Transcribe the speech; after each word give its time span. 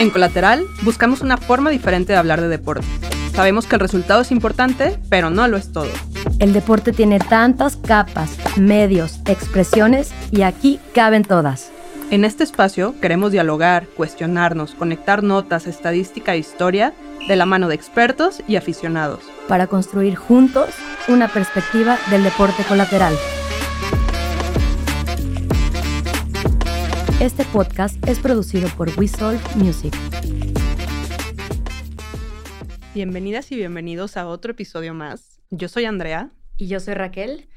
En 0.00 0.10
Colateral 0.10 0.64
buscamos 0.82 1.22
una 1.22 1.36
forma 1.36 1.70
diferente 1.70 2.12
de 2.12 2.18
hablar 2.18 2.40
de 2.40 2.48
deporte. 2.48 2.86
Sabemos 3.34 3.66
que 3.66 3.76
el 3.76 3.80
resultado 3.80 4.22
es 4.22 4.30
importante, 4.30 4.98
pero 5.08 5.30
no 5.30 5.46
lo 5.48 5.56
es 5.56 5.72
todo. 5.72 5.90
El 6.38 6.52
deporte 6.52 6.92
tiene 6.92 7.18
tantas 7.18 7.76
capas, 7.76 8.30
medios, 8.56 9.20
expresiones 9.26 10.12
y 10.30 10.42
aquí 10.42 10.78
caben 10.94 11.24
todas. 11.24 11.70
En 12.10 12.24
este 12.24 12.44
espacio 12.44 12.94
queremos 13.00 13.32
dialogar, 13.32 13.86
cuestionarnos, 13.96 14.74
conectar 14.74 15.22
notas, 15.22 15.66
estadística 15.66 16.34
e 16.34 16.38
historia 16.38 16.94
de 17.26 17.36
la 17.36 17.44
mano 17.44 17.68
de 17.68 17.74
expertos 17.74 18.42
y 18.46 18.56
aficionados. 18.56 19.20
Para 19.48 19.66
construir 19.66 20.14
juntos 20.16 20.70
una 21.08 21.28
perspectiva 21.28 21.98
del 22.10 22.22
deporte 22.22 22.62
colateral. 22.64 23.14
Este 27.20 27.44
podcast 27.46 27.96
es 28.08 28.20
producido 28.20 28.68
por 28.76 28.90
We 28.90 29.10
Music. 29.56 29.92
Bienvenidas 32.94 33.50
y 33.50 33.56
bienvenidos 33.56 34.16
a 34.16 34.28
otro 34.28 34.52
episodio 34.52 34.94
más. 34.94 35.40
Yo 35.50 35.66
soy 35.66 35.86
Andrea. 35.86 36.30
Y 36.56 36.68
yo 36.68 36.78
soy 36.78 36.94
Raquel. 36.94 37.48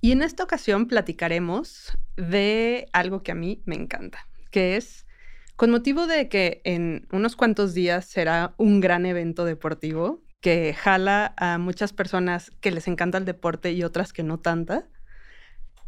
Y 0.00 0.12
en 0.12 0.22
esta 0.22 0.42
ocasión 0.42 0.86
platicaremos 0.86 1.98
de 2.16 2.86
algo 2.94 3.22
que 3.22 3.32
a 3.32 3.34
mí 3.34 3.62
me 3.66 3.74
encanta, 3.74 4.26
que 4.50 4.78
es 4.78 5.06
con 5.54 5.70
motivo 5.70 6.06
de 6.06 6.30
que 6.30 6.62
en 6.64 7.06
unos 7.12 7.36
cuantos 7.36 7.74
días 7.74 8.06
será 8.06 8.54
un 8.56 8.80
gran 8.80 9.04
evento 9.04 9.44
deportivo 9.44 10.22
que 10.40 10.72
jala 10.72 11.34
a 11.36 11.58
muchas 11.58 11.92
personas 11.92 12.52
que 12.62 12.70
les 12.70 12.88
encanta 12.88 13.18
el 13.18 13.26
deporte 13.26 13.72
y 13.72 13.84
otras 13.84 14.14
que 14.14 14.22
no 14.22 14.40
tanta 14.40 14.88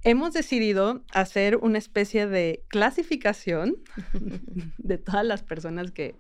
hemos 0.04 0.32
decidido 0.32 1.02
hacer 1.12 1.56
una 1.56 1.78
especie 1.78 2.26
de 2.26 2.64
clasificación 2.68 3.76
de 4.78 4.98
todas 4.98 5.24
las 5.24 5.42
personas 5.42 5.90
que, 5.90 6.14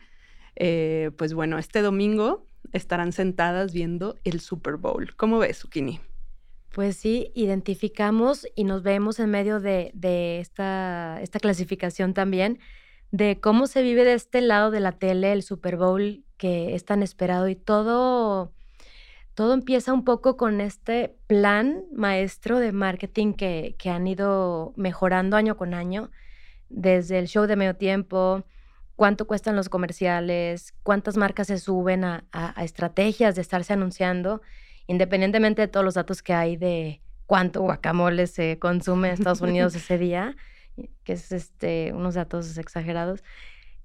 eh, 0.56 1.10
pues 1.16 1.34
bueno, 1.34 1.58
este 1.58 1.82
domingo 1.82 2.46
estarán 2.72 3.12
sentadas 3.12 3.72
viendo 3.72 4.16
el 4.24 4.40
Super 4.40 4.76
Bowl. 4.76 5.14
¿Cómo 5.16 5.38
ves, 5.38 5.58
Zucchini? 5.58 6.00
Pues 6.72 6.96
sí, 6.96 7.32
identificamos 7.34 8.46
y 8.54 8.64
nos 8.64 8.82
vemos 8.82 9.18
en 9.20 9.30
medio 9.30 9.60
de, 9.60 9.90
de 9.94 10.40
esta, 10.40 11.18
esta 11.20 11.38
clasificación 11.38 12.14
también, 12.14 12.60
de 13.10 13.40
cómo 13.40 13.66
se 13.66 13.82
vive 13.82 14.04
de 14.04 14.14
este 14.14 14.40
lado 14.40 14.70
de 14.70 14.80
la 14.80 14.92
tele 14.92 15.32
el 15.32 15.42
Super 15.42 15.76
Bowl 15.76 16.24
que 16.38 16.74
es 16.74 16.84
tan 16.84 17.02
esperado 17.02 17.48
y 17.48 17.56
todo 17.56 18.52
todo 19.34 19.54
empieza 19.54 19.92
un 19.92 20.04
poco 20.04 20.36
con 20.36 20.60
este 20.60 21.16
plan 21.26 21.84
maestro 21.92 22.58
de 22.58 22.72
marketing 22.72 23.34
que, 23.34 23.76
han 23.86 24.06
ido 24.06 24.72
mejorando 24.76 25.36
año 25.36 25.56
con 25.56 25.74
año, 25.74 26.10
desde 26.68 27.18
el 27.18 27.28
show 27.28 27.46
de 27.46 27.56
medio 27.56 27.76
tiempo, 27.76 28.44
cuánto 28.96 29.26
cuestan 29.26 29.56
los 29.56 29.68
comerciales, 29.68 30.74
cuántas 30.82 31.16
marcas 31.16 31.46
se 31.46 31.58
suben 31.58 32.04
a, 32.04 32.24
estrategias 32.58 33.34
de 33.34 33.42
estarse 33.42 33.72
anunciando, 33.72 34.42
independientemente 34.86 35.62
de 35.62 35.68
todos 35.68 35.84
los 35.84 35.94
datos 35.94 36.22
que 36.22 36.34
hay 36.34 36.56
de 36.56 37.00
cuánto 37.26 37.62
guacamole 37.62 38.26
se 38.26 38.58
consume 38.58 39.08
en 39.08 39.14
Estados 39.14 39.40
Unidos 39.40 39.74
ese 39.74 39.96
día, 39.96 40.36
que 41.04 41.14
es 41.14 41.32
este, 41.32 41.92
unos 41.94 42.14
datos 42.14 42.58
exagerados, 42.58 43.24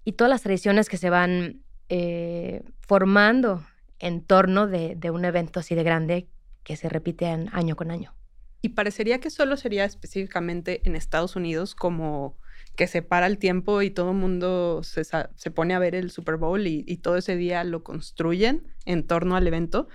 y 0.03 0.13
todas 0.13 0.29
las 0.29 0.41
tradiciones 0.41 0.89
que 0.89 0.97
se 0.97 1.09
van 1.09 1.61
eh, 1.89 2.63
formando 2.81 3.63
en 3.99 4.21
torno 4.23 4.67
de, 4.67 4.97
un 5.11 5.25
evento 5.25 5.59
así 5.59 5.75
de 5.75 5.83
grande 5.83 6.27
que 6.63 6.75
se 6.75 6.89
repite 6.89 7.25
año 7.25 7.75
con 7.75 7.91
año. 7.91 8.13
Y 8.61 8.69
parecería 8.69 9.19
que 9.19 9.29
solo 9.29 9.55
sería 9.57 9.85
específicamente 9.85 10.81
en 10.83 10.95
Estados 10.95 11.35
Unidos 11.35 11.75
como 11.75 12.37
que 12.75 12.87
se 12.87 13.01
para 13.01 13.27
el 13.27 13.37
tiempo 13.37 13.81
y 13.81 13.89
todo 13.89 14.11
el 14.11 14.17
mundo 14.17 14.81
se, 14.83 15.51
pone 15.51 15.73
a 15.73 15.79
ver 15.79 15.95
el 15.95 16.11
Super 16.11 16.37
Bowl 16.37 16.67
y, 16.67 16.83
y, 16.87 16.97
todo 16.97 17.17
ese 17.17 17.35
día 17.35 17.63
lo 17.63 17.83
construyen 17.83 18.67
en 18.85 19.05
torno 19.05 19.35
al 19.35 19.47
evento. 19.47 19.87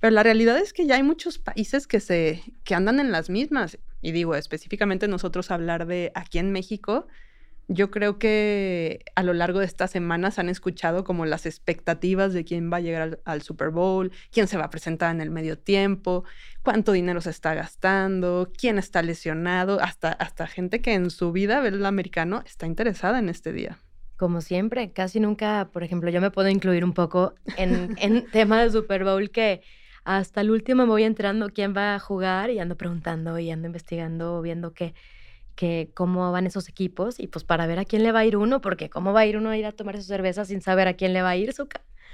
Pero 0.00 0.10
la 0.10 0.22
realidad 0.22 0.58
es 0.58 0.72
que 0.72 0.86
ya 0.86 0.96
hay 0.96 1.02
muchos 1.02 1.38
países 1.38 1.86
que, 1.86 2.00
se, 2.00 2.42
que 2.64 2.74
andan 2.74 3.00
en 3.00 3.12
las 3.12 3.30
mismas. 3.30 3.78
Y 4.02 4.12
digo, 4.12 4.34
específicamente 4.34 5.08
nosotros 5.08 5.50
hablar 5.50 5.86
de 5.86 6.12
aquí 6.14 6.38
en 6.38 6.52
México, 6.52 7.06
yo 7.68 7.90
creo 7.90 8.18
que 8.18 9.04
a 9.16 9.22
lo 9.22 9.32
largo 9.32 9.58
de 9.58 9.66
estas 9.66 9.90
semanas 9.90 10.38
han 10.38 10.48
escuchado 10.48 11.02
como 11.02 11.26
las 11.26 11.46
expectativas 11.46 12.32
de 12.32 12.44
quién 12.44 12.72
va 12.72 12.76
a 12.76 12.80
llegar 12.80 13.20
al, 13.24 13.42
Super 13.42 13.70
Bowl, 13.70 14.12
quién 14.30 14.46
se 14.46 14.56
va 14.56 14.64
a 14.64 14.70
presentar 14.70 15.14
en 15.14 15.20
el 15.20 15.30
medio 15.30 15.58
tiempo, 15.58 16.24
cuánto 16.62 16.92
dinero 16.92 17.20
se 17.20 17.30
está 17.30 17.54
gastando, 17.54 18.52
quién 18.56 18.78
está 18.78 19.02
lesionado, 19.02 19.80
hasta, 19.80 20.12
hasta 20.12 20.46
gente 20.46 20.80
que 20.80 20.94
en 20.94 21.10
su 21.10 21.32
vida 21.32 21.60
ve 21.60 21.68
el 21.68 21.84
americano 21.84 22.42
está 22.46 22.66
interesada 22.66 23.18
en 23.18 23.28
este 23.28 23.52
día. 23.52 23.78
Como 24.16 24.40
siempre, 24.40 24.92
casi 24.92 25.20
nunca, 25.20 25.68
por 25.72 25.82
ejemplo, 25.82 26.08
yo 26.10 26.20
me 26.20 26.30
puedo 26.30 26.48
incluir 26.48 26.84
un 26.84 26.94
poco 26.94 27.34
en, 27.56 27.96
en 28.00 28.26
tema 28.30 28.62
de 28.62 28.70
Super 28.70 29.04
Bowl 29.04 29.30
que 29.30 29.62
hasta 30.04 30.40
el 30.40 30.52
último 30.52 30.84
me 30.84 30.90
voy 30.90 31.02
enterando 31.02 31.48
quién 31.48 31.74
va 31.76 31.96
a 31.96 31.98
jugar 31.98 32.50
y 32.50 32.60
ando 32.60 32.76
preguntando 32.76 33.36
y 33.40 33.50
ando 33.50 33.66
investigando, 33.66 34.40
viendo 34.40 34.72
qué 34.72 34.94
que 35.56 35.90
cómo 35.94 36.30
van 36.30 36.46
esos 36.46 36.68
equipos 36.68 37.18
y 37.18 37.26
pues 37.26 37.44
para 37.44 37.66
ver 37.66 37.80
a 37.80 37.84
quién 37.84 38.02
le 38.02 38.12
va 38.12 38.20
a 38.20 38.24
ir 38.24 38.36
uno, 38.36 38.60
porque 38.60 38.88
cómo 38.88 39.12
va 39.12 39.20
a 39.20 39.26
ir 39.26 39.36
uno 39.36 39.50
a 39.50 39.56
ir 39.56 39.66
a 39.66 39.72
tomar 39.72 39.96
su 39.96 40.02
cerveza 40.02 40.44
sin 40.44 40.60
saber 40.60 40.86
a 40.86 40.94
quién 40.94 41.12
le 41.12 41.22
va 41.22 41.30
a 41.30 41.36
ir 41.36 41.52
su... 41.52 41.66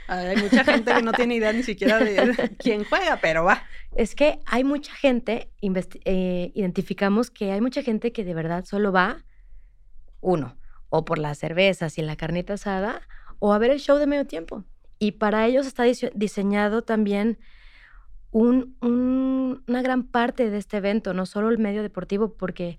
Hay 0.09 0.37
mucha 0.37 0.65
gente 0.65 0.95
que 0.95 1.03
no 1.03 1.13
tiene 1.13 1.37
idea 1.37 1.53
ni 1.53 1.63
siquiera 1.63 1.99
de 1.99 2.57
quién 2.59 2.85
juega, 2.85 3.19
pero 3.21 3.45
va. 3.45 3.63
Es 3.95 4.15
que 4.15 4.39
hay 4.47 4.65
mucha 4.65 4.93
gente, 4.95 5.51
eh, 5.61 6.53
identificamos 6.55 7.31
que 7.31 7.53
hay 7.53 7.61
mucha 7.61 7.83
gente 7.83 8.13
que 8.13 8.25
de 8.25 8.35
verdad 8.35 8.65
solo 8.65 8.93
va, 8.93 9.25
uno, 10.21 10.57
o 10.89 11.05
por 11.05 11.19
las 11.19 11.39
cervezas 11.39 11.99
y 11.99 12.03
la 12.03 12.17
carnita 12.17 12.55
asada, 12.55 13.03
o 13.39 13.53
a 13.53 13.59
ver 13.59 13.71
el 13.71 13.81
show 13.81 13.99
de 13.99 14.07
medio 14.07 14.27
tiempo. 14.27 14.65
Y 14.99 15.13
para 15.13 15.47
ellos 15.47 15.67
está 15.67 15.85
diseñado 16.15 16.83
también 16.83 17.39
un, 18.31 18.77
una 18.81 19.83
gran 19.83 20.05
parte 20.05 20.49
de 20.49 20.59
este 20.59 20.79
evento, 20.79 21.13
no 21.13 21.27
solo 21.27 21.49
el 21.49 21.59
medio 21.59 21.83
deportivo, 21.83 22.35
porque 22.37 22.79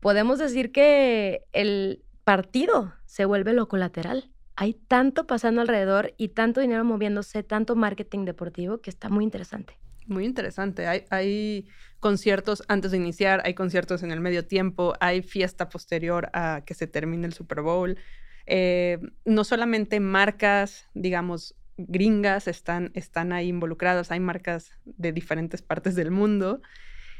podemos 0.00 0.38
decir 0.38 0.72
que 0.72 1.44
el 1.52 2.02
partido 2.24 2.94
se 3.06 3.24
vuelve 3.24 3.52
lo 3.52 3.68
colateral. 3.68 4.30
Hay 4.56 4.74
tanto 4.74 5.26
pasando 5.26 5.60
alrededor 5.60 6.14
y 6.16 6.28
tanto 6.28 6.60
dinero 6.60 6.84
moviéndose, 6.84 7.42
tanto 7.42 7.76
marketing 7.76 8.24
deportivo 8.24 8.80
que 8.80 8.90
está 8.90 9.08
muy 9.08 9.24
interesante. 9.24 9.78
Muy 10.06 10.24
interesante. 10.24 10.86
Hay, 11.10 11.68
conciertos 12.00 12.62
antes 12.66 12.90
de 12.90 12.96
iniciar, 12.96 13.42
hay 13.44 13.54
conciertos 13.54 14.02
en 14.02 14.10
el 14.10 14.20
medio 14.20 14.46
tiempo, 14.46 14.94
hay 15.00 15.22
fiesta 15.22 15.68
posterior 15.68 16.30
a 16.32 16.62
que 16.64 16.74
se 16.74 16.86
termine 16.86 17.26
el 17.26 17.34
Super 17.34 17.60
Bowl. 17.60 17.98
Eh, 18.46 18.98
no 19.24 19.44
solamente 19.44 20.00
marcas, 20.00 20.88
digamos, 20.94 21.54
gringas 21.76 22.48
están, 22.48 22.90
están 22.94 23.32
ahí 23.32 23.48
involucradas, 23.48 24.10
hay 24.10 24.20
marcas 24.20 24.72
de 24.84 25.12
diferentes 25.12 25.62
partes 25.62 25.94
del 25.94 26.10
mundo. 26.10 26.60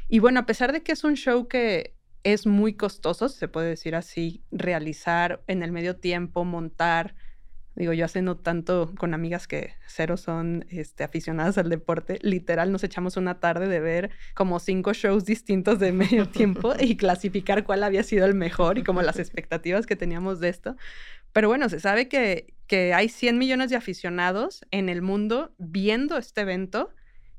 Y 0.09 0.19
bueno, 0.19 0.41
a 0.41 0.45
pesar 0.45 0.73
de 0.73 0.83
que 0.83 0.91
es 0.91 1.03
un 1.03 1.15
show 1.15 1.47
que 1.47 1.95
es 2.23 2.45
muy 2.45 2.73
costoso, 2.73 3.29
se 3.29 3.47
puede 3.47 3.69
decir 3.69 3.95
así, 3.95 4.43
realizar 4.51 5.41
en 5.47 5.63
el 5.63 5.71
medio 5.71 5.95
tiempo, 5.95 6.45
montar. 6.45 7.15
Digo, 7.75 7.93
yo 7.93 8.05
hace 8.05 8.21
no 8.21 8.37
tanto 8.37 8.93
con 8.97 9.13
amigas 9.13 9.47
que 9.47 9.73
cero 9.87 10.17
son 10.17 10.65
este, 10.69 11.03
aficionadas 11.03 11.57
al 11.57 11.69
deporte. 11.69 12.19
Literal, 12.21 12.71
nos 12.71 12.83
echamos 12.83 13.17
una 13.17 13.39
tarde 13.39 13.67
de 13.67 13.79
ver 13.79 14.11
como 14.35 14.59
cinco 14.59 14.93
shows 14.93 15.25
distintos 15.25 15.79
de 15.79 15.91
medio 15.91 16.27
tiempo 16.27 16.73
y 16.79 16.97
clasificar 16.97 17.63
cuál 17.63 17.83
había 17.83 18.03
sido 18.03 18.25
el 18.25 18.35
mejor 18.35 18.77
y 18.77 18.83
como 18.83 19.01
las 19.01 19.19
expectativas 19.19 19.85
que 19.85 19.95
teníamos 19.95 20.39
de 20.39 20.49
esto. 20.49 20.75
Pero 21.31 21.47
bueno, 21.47 21.69
se 21.69 21.79
sabe 21.79 22.09
que, 22.09 22.53
que 22.67 22.93
hay 22.93 23.07
100 23.07 23.37
millones 23.37 23.69
de 23.69 23.77
aficionados 23.77 24.65
en 24.69 24.89
el 24.89 25.01
mundo 25.01 25.55
viendo 25.57 26.17
este 26.17 26.41
evento 26.41 26.93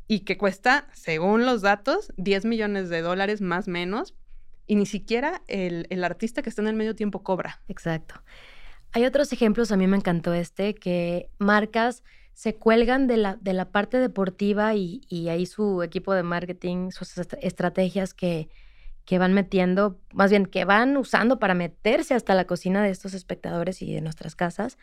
y 0.09 0.21
que 0.21 0.39
cuesta, 0.39 0.89
según 0.95 1.45
los 1.45 1.61
datos, 1.61 2.13
10 2.17 2.47
millones 2.47 2.89
de 2.89 3.03
dólares 3.03 3.43
más 3.43 3.69
menos 3.69 4.15
y 4.73 4.75
ni 4.75 4.87
siquiera 4.87 5.43
el, 5.49 6.03
artista 6.03 6.41
que 6.41 6.49
está 6.49 6.63
en 6.63 6.69
el 6.69 6.75
medio 6.75 6.95
tiempo 6.95 7.23
cobra. 7.23 7.61
Exacto. 7.69 8.15
Hay 8.93 9.05
otros 9.05 9.31
ejemplos, 9.31 9.71
a 9.71 9.77
mí 9.77 9.87
me 9.87 9.99
encantó 9.99 10.33
este, 10.33 10.75
que 10.75 11.29
marcas 11.39 12.03
se 12.33 12.55
cuelgan 12.55 13.07
de 13.07 13.19
la, 13.19 13.37
de 13.37 13.53
la 13.53 13.71
parte 13.71 13.99
deportiva 13.99 14.75
y, 14.75 15.03
ahí 15.29 15.45
su 15.45 15.83
equipo 15.83 16.15
de 16.15 16.23
marketing, 16.23 16.91
sus 16.91 17.19
estrategias 17.19 18.15
que, 18.15 18.49
que 19.05 19.19
van 19.19 19.35
metiendo, 19.35 20.01
más 20.15 20.31
bien 20.31 20.47
que 20.47 20.65
van 20.65 20.97
usando 20.97 21.39
para 21.39 21.53
meterse 21.53 22.15
hasta 22.15 22.35
la 22.35 22.47
cocina 22.47 22.83
de 22.83 22.89
estos 22.89 23.13
espectadores 23.13 23.83
y 23.83 23.93
de 23.93 24.01
nuestras 24.01 24.35
casas, 24.37 24.79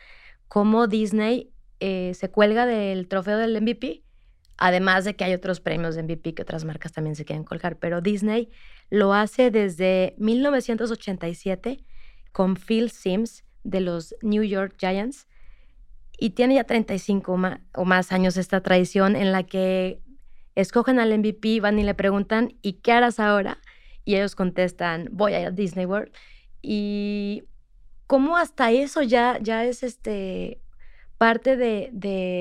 como 0.47 0.85
Disney 0.85 1.49
eh, 1.79 2.13
se 2.13 2.29
cuelga 2.29 2.67
del 2.67 3.07
trofeo 3.07 3.39
del 3.39 3.59
MVP 3.59 4.03
Además 4.61 5.05
de 5.05 5.15
que 5.15 5.23
hay 5.23 5.33
otros 5.33 5.61
premios 5.61 5.95
de 5.95 6.03
MVP 6.03 6.33
que 6.35 6.41
otras 6.41 6.65
marcas 6.65 6.91
también 6.91 7.15
se 7.15 7.23
quieren 7.23 7.45
colgar, 7.45 7.77
pero 7.77 8.01
Disney 8.01 8.49
lo 8.89 9.13
hace 9.13 9.51
desde 9.51 10.15
1987 10.17 11.83
con 12.33 12.57
Phil 12.57 12.91
Sims 12.91 13.45
de 13.63 13.79
los 13.79 14.15
New 14.21 14.43
York 14.43 14.75
Giants 14.77 15.27
y 16.17 16.31
tiene 16.31 16.55
ya 16.55 16.65
35 16.65 17.39
o 17.75 17.85
más 17.85 18.11
años 18.11 18.35
esta 18.35 18.61
tradición 18.61 19.15
en 19.15 19.31
la 19.31 19.43
que 19.43 20.01
escogen 20.55 20.99
al 20.99 21.17
MVP, 21.17 21.61
van 21.61 21.79
y 21.79 21.83
le 21.83 21.93
preguntan, 21.93 22.57
¿y 22.61 22.73
qué 22.73 22.91
harás 22.91 23.21
ahora? 23.21 23.59
Y 24.03 24.15
ellos 24.15 24.35
contestan, 24.35 25.07
voy 25.11 25.35
a 25.35 25.47
a 25.47 25.51
Disney 25.51 25.85
World. 25.85 26.11
Y 26.61 27.43
cómo 28.07 28.35
hasta 28.35 28.71
eso 28.71 29.01
ya, 29.03 29.39
ya 29.41 29.63
es 29.63 29.83
este 29.83 30.61
parte 31.19 31.57
de, 31.57 31.89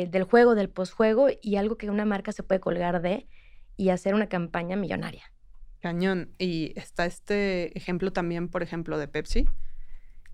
del 0.08 0.22
juego, 0.22 0.54
del 0.54 0.70
posjuego 0.70 1.26
y 1.42 1.56
algo 1.56 1.76
que 1.76 1.90
una 1.90 2.04
marca 2.04 2.30
se 2.30 2.44
puede 2.44 2.60
colgar 2.60 3.02
de 3.02 3.26
y 3.76 3.90
hacer 3.90 4.14
una 4.14 4.28
campaña 4.28 4.76
millonaria. 4.76 5.32
Cañón. 5.80 6.32
Y 6.38 6.72
está 6.78 7.04
este 7.04 7.76
ejemplo 7.76 8.12
también, 8.12 8.48
por 8.48 8.62
ejemplo, 8.62 8.96
de 8.96 9.08
Pepsi, 9.08 9.46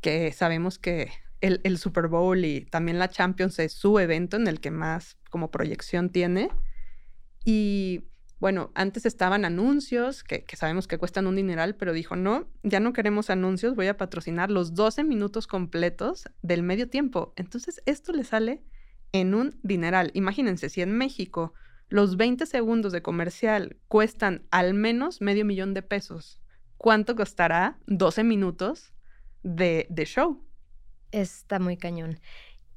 que 0.02 0.30
sabemos 0.32 0.78
que 0.78 1.10
el, 1.40 1.62
el, 1.64 1.78
Super 1.78 2.08
Bowl 2.08 2.44
y 2.44 2.66
también 2.66 2.98
la 2.98 3.08
Champions 3.08 3.58
es 3.58 3.72
su 3.72 3.98
evento 3.98 4.36
en 4.36 4.46
el 4.46 4.60
que 4.60 4.70
más 4.70 5.16
como 5.30 5.50
proyección 5.50 6.10
tiene. 6.10 6.50
Y 7.46 8.04
bueno, 8.40 8.72
antes 8.74 9.06
estaban 9.06 9.44
anuncios 9.44 10.24
que, 10.24 10.44
sabemos 10.56 10.86
que 10.86 10.98
cuestan 10.98 11.26
un 11.26 11.36
dineral, 11.36 11.76
pero 11.76 11.92
dijo, 11.92 12.16
no, 12.16 12.48
ya 12.62 12.80
no 12.80 12.92
queremos 12.92 13.30
anuncios, 13.30 13.74
voy 13.76 13.86
a 13.86 13.96
patrocinar 13.96 14.50
los 14.50 14.74
12 14.74 15.04
minutos 15.04 15.46
completos 15.46 16.24
del 16.42 16.62
medio 16.62 16.88
tiempo. 16.88 17.32
Entonces, 17.36 17.82
esto 17.86 18.12
le 18.12 18.24
sale 18.24 18.62
en 19.12 19.34
un 19.34 19.58
dineral. 19.62 20.10
Imagínense, 20.14 20.68
si 20.68 20.82
en 20.82 20.92
México 20.92 21.54
los 21.88 22.16
20 22.16 22.46
segundos 22.46 22.92
de 22.92 23.02
comercial 23.02 23.76
cuestan 23.88 24.46
al 24.50 24.74
menos 24.74 25.20
medio 25.20 25.44
millón 25.44 25.72
de 25.72 25.82
pesos, 25.82 26.40
¿cuánto 26.76 27.14
costará 27.14 27.78
12 27.86 28.24
minutos 28.24 28.92
de, 29.42 29.86
de 29.90 30.04
show? 30.04 30.44
Está 31.12 31.60
muy 31.60 31.76
cañón. 31.76 32.18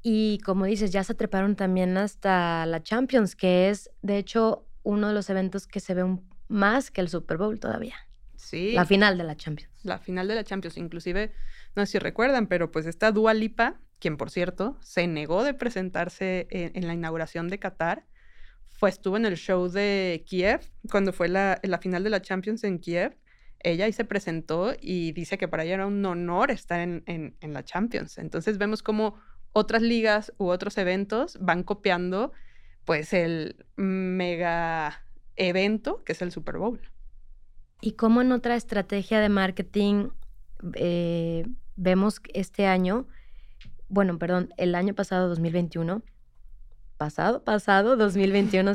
Y 0.02 0.38
como 0.44 0.66
dices, 0.66 0.92
ya 0.92 1.02
se 1.02 1.14
treparon 1.14 1.56
también 1.56 1.96
hasta 1.96 2.64
la 2.66 2.82
Champions, 2.82 3.34
que 3.34 3.68
es, 3.68 3.90
de 4.02 4.18
hecho, 4.18 4.67
uno 4.88 5.08
de 5.08 5.12
los 5.12 5.28
eventos 5.28 5.66
que 5.66 5.80
se 5.80 5.92
ve 5.92 6.18
más 6.48 6.90
que 6.90 7.02
el 7.02 7.10
Super 7.10 7.36
Bowl 7.36 7.60
todavía. 7.60 7.94
Sí. 8.36 8.72
La 8.72 8.86
final 8.86 9.18
de 9.18 9.24
la 9.24 9.36
Champions. 9.36 9.70
La 9.82 9.98
final 9.98 10.26
de 10.28 10.34
la 10.34 10.44
Champions. 10.44 10.78
Inclusive, 10.78 11.30
no 11.76 11.84
sé 11.84 11.92
si 11.92 11.98
recuerdan, 11.98 12.46
pero 12.46 12.70
pues 12.70 12.86
está 12.86 13.12
Dua 13.12 13.34
Lipa, 13.34 13.78
quien 13.98 14.16
por 14.16 14.30
cierto 14.30 14.78
se 14.80 15.06
negó 15.06 15.44
de 15.44 15.52
presentarse 15.52 16.46
en, 16.50 16.86
la 16.86 16.94
inauguración 16.94 17.48
de 17.48 17.58
Qatar. 17.58 18.06
Fue, 18.66 18.88
estuvo 18.88 19.18
en 19.18 19.26
el 19.26 19.36
show 19.36 19.68
de 19.68 20.24
Kiev, 20.26 20.60
cuando 20.90 21.12
fue 21.12 21.28
la, 21.28 21.60
la 21.64 21.78
final 21.78 22.02
de 22.02 22.08
la 22.08 22.22
Champions 22.22 22.64
en 22.64 22.78
Kiev. 22.78 23.18
Ella 23.58 23.84
ahí 23.84 23.92
se 23.92 24.06
presentó 24.06 24.72
y 24.80 25.12
dice 25.12 25.36
que 25.36 25.48
para 25.48 25.64
ella 25.64 25.74
era 25.74 25.86
un 25.86 26.02
honor 26.06 26.50
estar 26.50 26.80
en, 26.80 27.02
en, 27.04 27.36
en 27.40 27.52
la 27.52 27.62
Champions. 27.62 28.16
Entonces 28.16 28.56
vemos 28.56 28.82
cómo 28.82 29.20
otras 29.52 29.82
ligas 29.82 30.32
u 30.38 30.46
otros 30.46 30.78
eventos 30.78 31.36
van 31.42 31.62
copiando 31.62 32.32
pues 32.88 33.12
el 33.12 33.66
mega 33.76 35.04
evento 35.36 36.02
que 36.04 36.12
es 36.12 36.22
el 36.22 36.32
Super 36.32 36.56
Bowl. 36.56 36.80
Y 37.82 37.92
como 37.92 38.22
en 38.22 38.32
otra 38.32 38.56
estrategia 38.56 39.20
de 39.20 39.28
marketing 39.28 40.08
eh, 40.72 41.44
vemos 41.76 42.22
este 42.32 42.66
año, 42.66 43.06
bueno, 43.90 44.18
perdón, 44.18 44.54
el 44.56 44.74
año 44.74 44.94
pasado, 44.94 45.28
2021, 45.28 46.02
pasado, 46.96 47.44
pasado, 47.44 47.98
2021, 47.98 48.72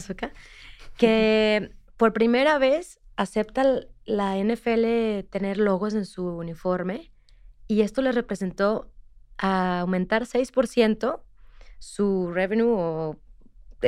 que 1.00 1.72
por 1.98 2.14
primera 2.14 2.60
vez 2.60 3.00
acepta 3.16 3.80
la 4.06 4.38
NFL 4.38 5.26
tener 5.32 5.58
logos 5.58 5.96
en 5.96 6.06
su 6.06 6.28
uniforme 6.28 7.12
y 7.68 7.82
esto 7.82 8.04
le 8.04 8.12
representó 8.12 8.92
aumentar 9.38 10.26
6% 10.26 11.20
su 11.80 12.32
revenue 12.32 12.76
o 12.78 13.23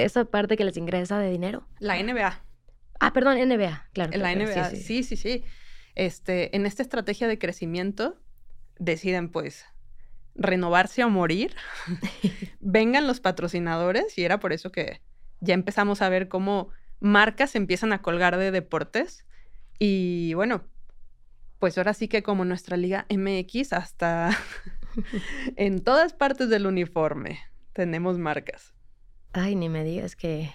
esa 0.03 0.25
parte 0.25 0.57
que 0.57 0.65
les 0.65 0.77
ingresa 0.77 1.19
de 1.19 1.29
dinero. 1.29 1.67
La 1.79 2.01
NBA. 2.01 2.43
Ah, 2.99 3.13
perdón, 3.13 3.37
NBA, 3.37 3.89
claro. 3.93 4.13
En 4.13 4.21
la 4.21 4.33
NBA, 4.33 4.71
sí 4.71 5.03
sí. 5.03 5.15
sí, 5.15 5.43
Este, 5.95 6.55
en 6.55 6.65
esta 6.65 6.81
estrategia 6.81 7.27
de 7.27 7.37
crecimiento, 7.37 8.17
deciden 8.79 9.29
pues 9.29 9.65
renovarse 10.35 11.03
o 11.03 11.09
morir. 11.09 11.55
Vengan 12.59 13.07
los 13.07 13.19
patrocinadores 13.19 14.17
y 14.17 14.23
era 14.23 14.39
por 14.39 14.53
eso 14.53 14.71
que 14.71 15.01
ya 15.39 15.53
empezamos 15.53 16.01
a 16.01 16.09
ver 16.09 16.27
cómo 16.27 16.69
marcas 16.99 17.55
empiezan 17.55 17.93
a 17.93 18.01
colgar 18.01 18.37
de 18.37 18.51
deportes. 18.51 19.25
Y 19.79 20.33
bueno, 20.35 20.65
pues 21.59 21.77
ahora 21.77 21.93
sí 21.93 22.07
que 22.07 22.23
como 22.23 22.45
nuestra 22.45 22.77
liga 22.77 23.05
MX, 23.09 23.73
hasta 23.73 24.29
en 25.55 25.83
todas 25.83 26.13
partes 26.13 26.49
del 26.49 26.67
uniforme 26.67 27.39
tenemos 27.73 28.17
marcas. 28.17 28.74
Ay, 29.37 29.55
ni 29.55 29.67
me 29.67 29.83
digas 29.83 30.15
que, 30.15 30.49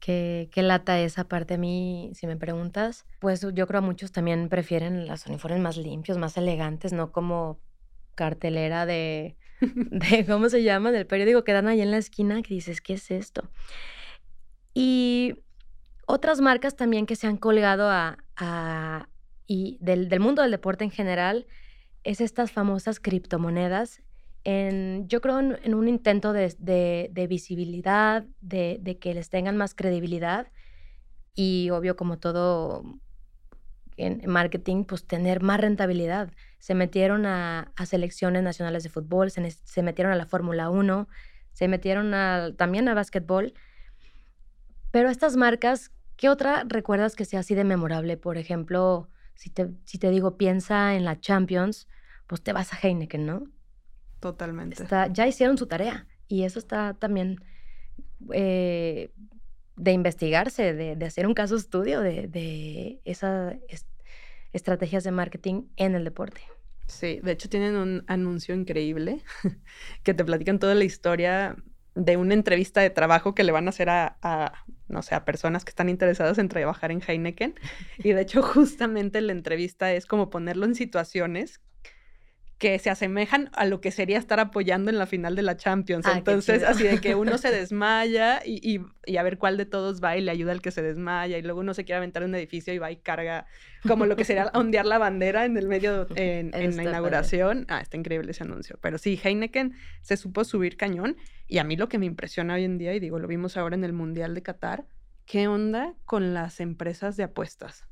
que, 0.00 0.50
lata 0.56 0.98
esa 0.98 1.28
parte 1.28 1.54
a 1.54 1.58
mí, 1.58 2.10
si 2.14 2.26
me 2.26 2.36
preguntas. 2.36 3.06
Pues 3.20 3.46
yo 3.54 3.66
creo 3.68 3.78
a 3.78 3.82
muchos 3.82 4.10
también 4.10 4.48
prefieren 4.48 5.06
los 5.06 5.26
uniformes 5.26 5.60
más 5.60 5.76
limpios, 5.76 6.18
más 6.18 6.36
elegantes, 6.36 6.92
no 6.92 7.12
como 7.12 7.60
cartelera 8.16 8.84
de, 8.84 9.36
de 9.60 10.26
¿cómo 10.26 10.48
se 10.48 10.64
llama? 10.64 10.90
Del 10.90 11.06
periódico 11.06 11.44
que 11.44 11.52
dan 11.52 11.68
ahí 11.68 11.80
en 11.80 11.92
la 11.92 11.98
esquina 11.98 12.42
que 12.42 12.54
dices, 12.54 12.80
¿qué 12.80 12.94
es 12.94 13.12
esto? 13.12 13.48
Y 14.74 15.44
otras 16.08 16.40
marcas 16.40 16.74
también 16.74 17.06
que 17.06 17.14
se 17.14 17.28
han 17.28 17.36
colgado 17.36 17.88
a, 17.88 18.18
a 18.36 19.08
y 19.46 19.78
del, 19.80 20.08
del, 20.08 20.18
mundo 20.18 20.42
del 20.42 20.50
deporte 20.50 20.82
en 20.82 20.90
general 20.90 21.46
es 22.02 22.20
estas 22.20 22.50
famosas 22.50 22.98
criptomonedas 22.98 24.02
yo 24.46 25.20
creo 25.20 25.40
en, 25.40 25.74
un 25.74 25.88
intento 25.88 26.32
de, 26.32 27.26
visibilidad, 27.28 28.24
de, 28.40 28.98
que 29.00 29.12
les 29.12 29.28
tengan 29.28 29.56
más 29.56 29.74
credibilidad 29.74 30.46
y 31.34 31.70
obvio 31.70 31.96
como 31.96 32.18
todo 32.18 32.84
en 33.96 34.22
marketing, 34.30 34.84
pues 34.84 35.04
tener 35.04 35.42
más 35.42 35.60
rentabilidad. 35.60 36.30
Se 36.60 36.74
metieron 36.74 37.26
a, 37.26 37.72
selecciones 37.86 38.44
nacionales 38.44 38.84
de 38.84 38.88
fútbol, 38.88 39.32
se, 39.32 39.82
metieron 39.82 40.12
a 40.12 40.16
la 40.16 40.26
Fórmula 40.26 40.70
1, 40.70 41.08
se 41.52 41.66
metieron 41.66 42.12
también 42.56 42.88
a 42.88 42.94
básquetbol. 42.94 43.52
Pero 44.92 45.10
estas 45.10 45.36
marcas, 45.36 45.90
¿qué 46.16 46.28
otra 46.28 46.62
recuerdas 46.68 47.16
que 47.16 47.24
sea 47.24 47.40
así 47.40 47.56
de 47.56 47.64
memorable? 47.64 48.16
Por 48.16 48.38
ejemplo, 48.38 49.08
si 49.34 49.50
te, 49.50 49.70
si 49.84 49.98
te 49.98 50.10
digo 50.10 50.36
piensa 50.36 50.94
en 50.94 51.04
la 51.04 51.18
Champions, 51.18 51.88
pues 52.28 52.42
te 52.42 52.52
vas 52.52 52.72
a 52.72 52.78
Heineken, 52.80 53.26
¿no? 53.26 53.55
Totalmente. 54.20 54.84
ya 55.12 55.26
hicieron 55.26 55.58
su 55.58 55.66
tarea 55.66 56.06
y 56.28 56.44
eso 56.44 56.58
está 56.58 56.94
también 56.94 57.40
eh, 58.32 59.10
de 59.76 59.92
investigarse, 59.92 60.72
de, 60.72 61.04
hacer 61.04 61.26
un 61.26 61.34
caso 61.34 61.56
estudio 61.56 62.00
de, 62.00 63.00
esas 63.04 63.56
estrategias 64.52 65.04
de 65.04 65.10
marketing 65.10 65.64
en 65.76 65.94
el 65.94 66.04
deporte. 66.04 66.40
Sí, 66.86 67.20
de 67.22 67.32
hecho 67.32 67.48
tienen 67.48 67.76
un 67.76 68.04
anuncio 68.06 68.54
increíble 68.54 69.20
que 70.02 70.14
te 70.14 70.24
platican 70.24 70.58
toda 70.58 70.74
la 70.74 70.84
historia 70.84 71.56
de 71.94 72.16
una 72.16 72.34
entrevista 72.34 72.80
de 72.80 72.90
trabajo 72.90 73.34
que 73.34 73.42
le 73.42 73.52
van 73.52 73.66
a 73.66 73.70
hacer 73.70 73.88
a, 73.90 74.18
a, 74.22 74.64
no 74.88 75.02
sé, 75.02 75.14
a 75.14 75.24
personas 75.24 75.64
que 75.64 75.70
están 75.70 75.88
interesadas 75.88 76.38
en 76.38 76.48
trabajar 76.48 76.92
en 76.92 77.02
Heineken. 77.06 77.54
Y 77.98 78.12
de 78.12 78.20
hecho, 78.20 78.42
justamente 78.42 79.20
la 79.20 79.32
entrevista 79.32 79.92
es 79.92 80.06
como 80.06 80.30
ponerlo 80.30 80.66
en 80.66 80.74
situaciones 80.74 81.60
que 82.58 82.78
se 82.78 82.88
asemejan 82.88 83.50
a 83.52 83.66
lo 83.66 83.82
que 83.82 83.90
sería 83.90 84.16
estar 84.16 84.40
apoyando 84.40 84.90
en 84.90 84.98
la 84.98 85.06
final 85.06 85.36
de 85.36 85.42
la 85.42 85.58
Champions. 85.58 86.06
Ah, 86.06 86.16
Entonces, 86.16 86.62
así 86.62 86.84
de 86.84 87.00
que 87.02 87.14
uno 87.14 87.36
se 87.36 87.50
desmaya 87.52 88.40
y, 88.44 88.80
y, 89.04 89.16
a 89.16 89.22
ver 89.22 89.36
cuál 89.36 89.58
de 89.58 89.66
todos 89.66 90.02
va 90.02 90.16
y 90.16 90.22
le 90.22 90.30
ayuda 90.30 90.52
al 90.52 90.62
que 90.62 90.70
se 90.70 90.80
desmaya 90.80 91.36
y 91.36 91.42
luego 91.42 91.60
uno 91.60 91.74
se 91.74 91.84
quiere 91.84 91.98
aventar 91.98 92.22
en 92.22 92.30
un 92.30 92.34
edificio 92.36 92.72
y 92.72 92.78
va 92.78 92.90
y 92.90 92.96
carga 92.96 93.46
como 93.86 94.06
lo 94.06 94.16
que 94.16 94.24
sería 94.24 94.50
ondear 94.54 94.86
la 94.86 94.96
bandera 94.96 95.44
en 95.44 95.58
el 95.58 95.68
medio, 95.68 96.06
en, 96.16 96.50
en 96.54 96.76
la 96.76 96.82
inauguración. 96.84 97.66
Ah, 97.68 97.80
está 97.80 97.98
increíble 97.98 98.30
ese 98.30 98.44
anuncio. 98.44 98.78
Pero 98.80 98.96
sí, 98.96 99.20
Heineken 99.22 99.74
se 100.00 100.16
supo 100.16 100.42
subir 100.44 100.78
cañón 100.78 101.16
y 101.46 101.58
a 101.58 101.64
mí 101.64 101.76
lo 101.76 101.90
que 101.90 101.98
me 101.98 102.06
impresiona 102.06 102.54
hoy 102.54 102.64
en 102.64 102.78
día, 102.78 102.94
y 102.94 103.00
digo, 103.00 103.18
lo 103.18 103.28
vimos 103.28 103.58
ahora 103.58 103.76
en 103.76 103.84
el 103.84 103.92
Mundial 103.92 104.34
de 104.34 104.42
Qatar, 104.42 104.86
¿qué 105.26 105.46
onda 105.46 105.94
con 106.06 106.32
las 106.32 106.60
empresas 106.60 107.18
de 107.18 107.24
apuestas? 107.24 107.84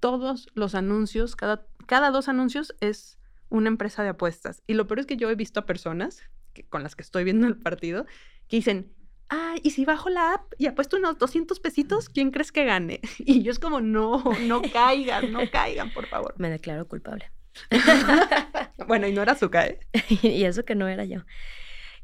Todos 0.00 0.48
los 0.54 0.74
anuncios, 0.74 1.36
cada, 1.36 1.66
cada 1.86 2.10
dos 2.10 2.28
anuncios 2.28 2.74
es 2.80 3.18
una 3.52 3.68
empresa 3.68 4.02
de 4.02 4.08
apuestas. 4.08 4.62
Y 4.66 4.74
lo 4.74 4.86
peor 4.86 5.00
es 5.00 5.06
que 5.06 5.16
yo 5.16 5.30
he 5.30 5.34
visto 5.34 5.60
a 5.60 5.66
personas 5.66 6.22
que, 6.52 6.64
con 6.64 6.82
las 6.82 6.96
que 6.96 7.02
estoy 7.02 7.24
viendo 7.24 7.46
el 7.46 7.56
partido 7.56 8.06
que 8.48 8.56
dicen, 8.56 8.92
ah, 9.28 9.54
y 9.62 9.70
si 9.70 9.84
bajo 9.84 10.10
la 10.10 10.34
app 10.34 10.52
y 10.58 10.66
apuesto 10.66 10.96
unos 10.96 11.18
200 11.18 11.60
pesitos, 11.60 12.08
¿quién 12.08 12.30
crees 12.30 12.50
que 12.50 12.64
gane? 12.64 13.00
Y 13.18 13.42
yo 13.42 13.52
es 13.52 13.58
como, 13.58 13.80
no, 13.80 14.22
no 14.46 14.62
caigan, 14.72 15.32
no 15.32 15.40
caigan, 15.50 15.92
por 15.92 16.06
favor. 16.06 16.34
Me 16.38 16.50
declaro 16.50 16.88
culpable. 16.88 17.30
bueno, 18.88 19.06
y 19.06 19.12
no 19.12 19.22
era 19.22 19.34
Zuka, 19.34 19.66
¿eh? 19.66 19.80
y 20.22 20.44
eso 20.44 20.64
que 20.64 20.74
no 20.74 20.88
era 20.88 21.04
yo. 21.04 21.20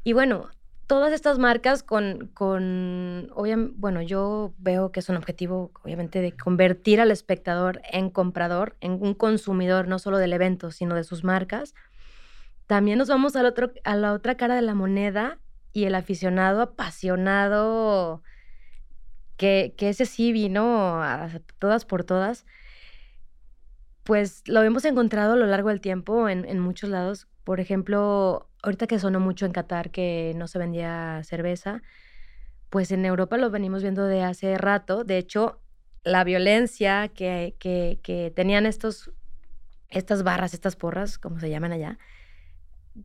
Y 0.03 0.13
bueno, 0.13 0.49
todas 0.89 1.13
estas 1.13 1.37
marcas 1.37 1.83
con, 1.83 2.31
con 2.33 3.31
bueno, 3.75 4.01
yo 4.01 4.55
veo 4.57 4.91
que 4.91 5.01
es 5.01 5.07
un 5.07 5.17
objetivo, 5.17 5.69
obviamente, 5.83 6.19
de 6.19 6.31
convertir 6.35 6.99
al 6.99 7.11
espectador 7.11 7.79
en 7.91 8.09
comprador, 8.09 8.75
en 8.81 8.93
un 8.93 9.13
consumidor, 9.13 9.87
no 9.87 9.99
solo 9.99 10.17
del 10.17 10.33
evento, 10.33 10.71
sino 10.71 10.95
de 10.95 11.03
sus 11.03 11.23
marcas. 11.23 11.75
También 12.65 12.97
nos 12.97 13.07
vamos 13.07 13.35
al 13.35 13.45
otro, 13.45 13.71
a 13.83 13.95
la 13.95 14.13
otra 14.13 14.35
cara 14.35 14.55
de 14.55 14.63
la 14.63 14.73
moneda 14.73 15.37
y 15.73 15.83
el 15.83 15.93
aficionado 15.93 16.59
apasionado, 16.59 18.23
que, 19.37 19.75
que 19.77 19.89
ese 19.89 20.07
sí 20.07 20.31
vino 20.31 21.03
todas 21.59 21.85
por 21.85 22.03
todas, 22.03 22.47
pues 24.03 24.41
lo 24.47 24.63
hemos 24.63 24.85
encontrado 24.85 25.33
a 25.33 25.37
lo 25.37 25.45
largo 25.45 25.69
del 25.69 25.81
tiempo 25.81 26.29
en, 26.29 26.45
en 26.45 26.59
muchos 26.59 26.89
lados. 26.89 27.27
Por 27.43 27.59
ejemplo, 27.59 28.48
ahorita 28.63 28.87
que 28.87 28.99
sonó 28.99 29.19
mucho 29.19 29.45
en 29.45 29.51
Qatar 29.51 29.91
que 29.91 30.33
no 30.35 30.47
se 30.47 30.59
vendía 30.59 31.21
cerveza, 31.23 31.81
pues 32.69 32.91
en 32.91 33.05
Europa 33.05 33.37
lo 33.37 33.49
venimos 33.49 33.81
viendo 33.81 34.05
de 34.05 34.21
hace 34.21 34.57
rato. 34.57 35.03
De 35.03 35.17
hecho, 35.17 35.59
la 36.03 36.23
violencia 36.23 37.07
que, 37.09 37.55
que, 37.59 37.99
que 38.03 38.31
tenían 38.35 38.65
estos, 38.65 39.11
estas 39.89 40.23
barras, 40.23 40.53
estas 40.53 40.75
porras, 40.75 41.17
como 41.17 41.39
se 41.39 41.49
llaman 41.49 41.71
allá. 41.71 41.97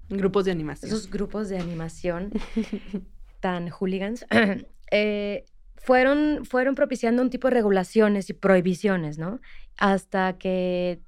Grupos 0.08 0.44
de 0.44 0.52
animación. 0.52 0.90
Esos 0.90 1.10
grupos 1.10 1.48
de 1.48 1.58
animación 1.58 2.30
tan 3.40 3.68
hooligans, 3.70 4.26
eh, 4.90 5.44
fueron, 5.76 6.44
fueron 6.44 6.74
propiciando 6.74 7.22
un 7.22 7.30
tipo 7.30 7.48
de 7.48 7.54
regulaciones 7.54 8.30
y 8.30 8.32
prohibiciones, 8.32 9.18
¿no? 9.18 9.40
Hasta 9.76 10.38
que, 10.38 11.00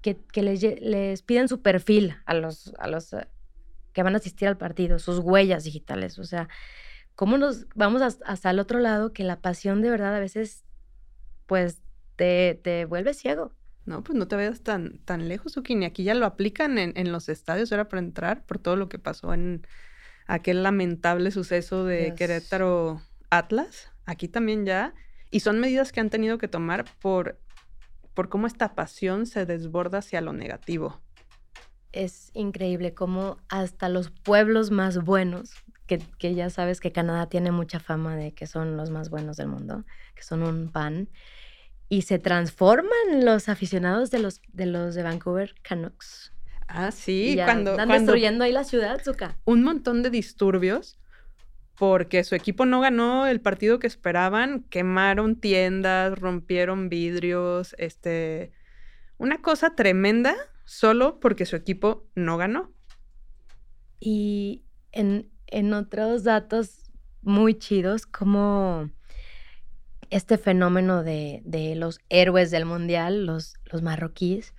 que, 0.00 0.16
que 0.16 0.42
les, 0.42 0.62
les, 0.62 1.22
piden 1.22 1.48
su 1.48 1.60
perfil 1.60 2.16
a 2.24 2.34
los, 2.34 2.72
a 2.78 2.88
los 2.88 3.14
que 3.92 4.02
van 4.02 4.14
a 4.14 4.18
asistir 4.18 4.48
al 4.48 4.56
partido, 4.56 4.98
sus 4.98 5.18
huellas 5.18 5.64
digitales. 5.64 6.18
O 6.18 6.24
sea, 6.24 6.48
¿cómo 7.14 7.38
nos 7.38 7.66
vamos 7.74 8.02
hasta 8.02 8.50
el 8.50 8.58
otro 8.58 8.78
lado 8.78 9.12
que 9.12 9.24
la 9.24 9.40
pasión 9.40 9.82
de 9.82 9.90
verdad 9.90 10.14
a 10.14 10.20
veces, 10.20 10.64
pues, 11.46 11.82
te, 12.16 12.60
te 12.62 12.84
vuelve 12.84 13.14
ciego? 13.14 13.52
No, 13.84 14.04
pues 14.04 14.16
no 14.16 14.28
te 14.28 14.36
vayas 14.36 14.62
tan, 14.62 14.98
tan 14.98 15.28
lejos, 15.28 15.54
Zucchini. 15.54 15.84
Aquí 15.84 16.04
ya 16.04 16.14
lo 16.14 16.26
aplican 16.26 16.78
en, 16.78 16.92
en 16.96 17.10
los 17.10 17.28
estadios, 17.28 17.72
era 17.72 17.88
para 17.88 18.00
entrar 18.00 18.44
por 18.46 18.58
todo 18.58 18.76
lo 18.76 18.88
que 18.88 18.98
pasó 18.98 19.34
en 19.34 19.66
aquel 20.26 20.62
lamentable 20.62 21.30
suceso 21.30 21.84
de 21.84 22.04
Dios. 22.04 22.16
Querétaro 22.16 23.02
Atlas. 23.30 23.90
Aquí 24.06 24.28
también 24.28 24.64
ya. 24.64 24.94
Y 25.30 25.40
son 25.40 25.58
medidas 25.60 25.92
que 25.92 26.00
han 26.00 26.10
tenido 26.10 26.38
que 26.38 26.48
tomar 26.48 26.84
por, 27.00 27.40
por 28.14 28.28
cómo 28.28 28.46
esta 28.46 28.74
pasión 28.74 29.26
se 29.26 29.46
desborda 29.46 29.98
hacia 29.98 30.20
lo 30.20 30.32
negativo. 30.32 31.00
Es 31.92 32.30
increíble 32.34 32.94
cómo 32.94 33.38
hasta 33.48 33.88
los 33.88 34.10
pueblos 34.10 34.70
más 34.70 35.04
buenos, 35.04 35.52
que, 35.86 35.98
que, 36.18 36.34
ya 36.34 36.48
sabes 36.50 36.80
que 36.80 36.92
Canadá 36.92 37.28
tiene 37.28 37.52
mucha 37.52 37.80
fama 37.80 38.16
de 38.16 38.32
que 38.32 38.46
son 38.46 38.76
los 38.76 38.90
más 38.90 39.10
buenos 39.10 39.36
del 39.36 39.48
mundo, 39.48 39.84
que 40.14 40.22
son 40.22 40.42
un 40.42 40.70
pan, 40.70 41.08
y 41.88 42.02
se 42.02 42.18
transforman 42.18 43.24
los 43.24 43.50
aficionados 43.50 44.10
de 44.10 44.18
los 44.18 44.40
de, 44.52 44.64
los 44.66 44.94
de 44.94 45.02
Vancouver 45.02 45.54
Canucks. 45.60 46.32
Ah, 46.66 46.90
sí, 46.90 47.34
ya 47.36 47.44
cuando 47.44 47.72
están 47.72 47.88
cuando 47.88 48.12
destruyendo 48.12 48.44
ahí 48.44 48.52
la 48.52 48.64
ciudad, 48.64 49.02
Zuka. 49.04 49.36
Un 49.44 49.62
montón 49.62 50.02
de 50.02 50.08
disturbios 50.08 50.98
porque 51.78 52.24
su 52.24 52.34
equipo 52.34 52.64
no 52.64 52.80
ganó 52.80 53.26
el 53.26 53.40
partido 53.40 53.78
que 53.78 53.86
esperaban, 53.86 54.62
quemaron 54.70 55.36
tiendas, 55.36 56.18
rompieron 56.18 56.88
vidrios, 56.88 57.74
este 57.76 58.52
una 59.18 59.42
cosa 59.42 59.74
tremenda 59.74 60.34
solo 60.64 61.20
porque 61.20 61.46
su 61.46 61.56
equipo 61.56 62.06
no 62.14 62.36
ganó. 62.36 62.72
Y 64.00 64.64
en, 64.90 65.30
en 65.46 65.72
otros 65.72 66.24
datos 66.24 66.90
muy 67.22 67.54
chidos, 67.58 68.06
como 68.06 68.90
este 70.10 70.38
fenómeno 70.38 71.02
de, 71.02 71.40
de, 71.44 71.74
los 71.74 72.00
héroes 72.08 72.50
del 72.50 72.66
mundial, 72.66 73.26
los, 73.26 73.54
los 73.70 73.82
marroquíes, 73.82 74.54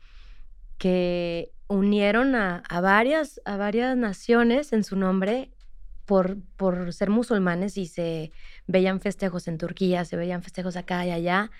que 0.78 1.52
unieron 1.68 2.36
a, 2.36 2.64
a, 2.70 2.82
varias, 2.82 3.42
a 3.46 3.58
varias 3.58 3.96
naciones 3.98 4.74
en 4.74 4.84
su 4.84 4.96
nombre 4.96 5.52
por, 6.06 6.38
por 6.58 6.92
ser 6.94 7.10
musulmanes 7.10 7.78
y 7.78 7.86
se 7.86 8.32
veían 8.68 9.00
festejos 9.00 9.48
en 9.48 9.58
Turquía, 9.58 10.06
se 10.06 10.18
veían 10.18 10.44
festejos 10.44 10.76
acá 10.76 11.06
y 11.06 11.12
allá, 11.12 11.52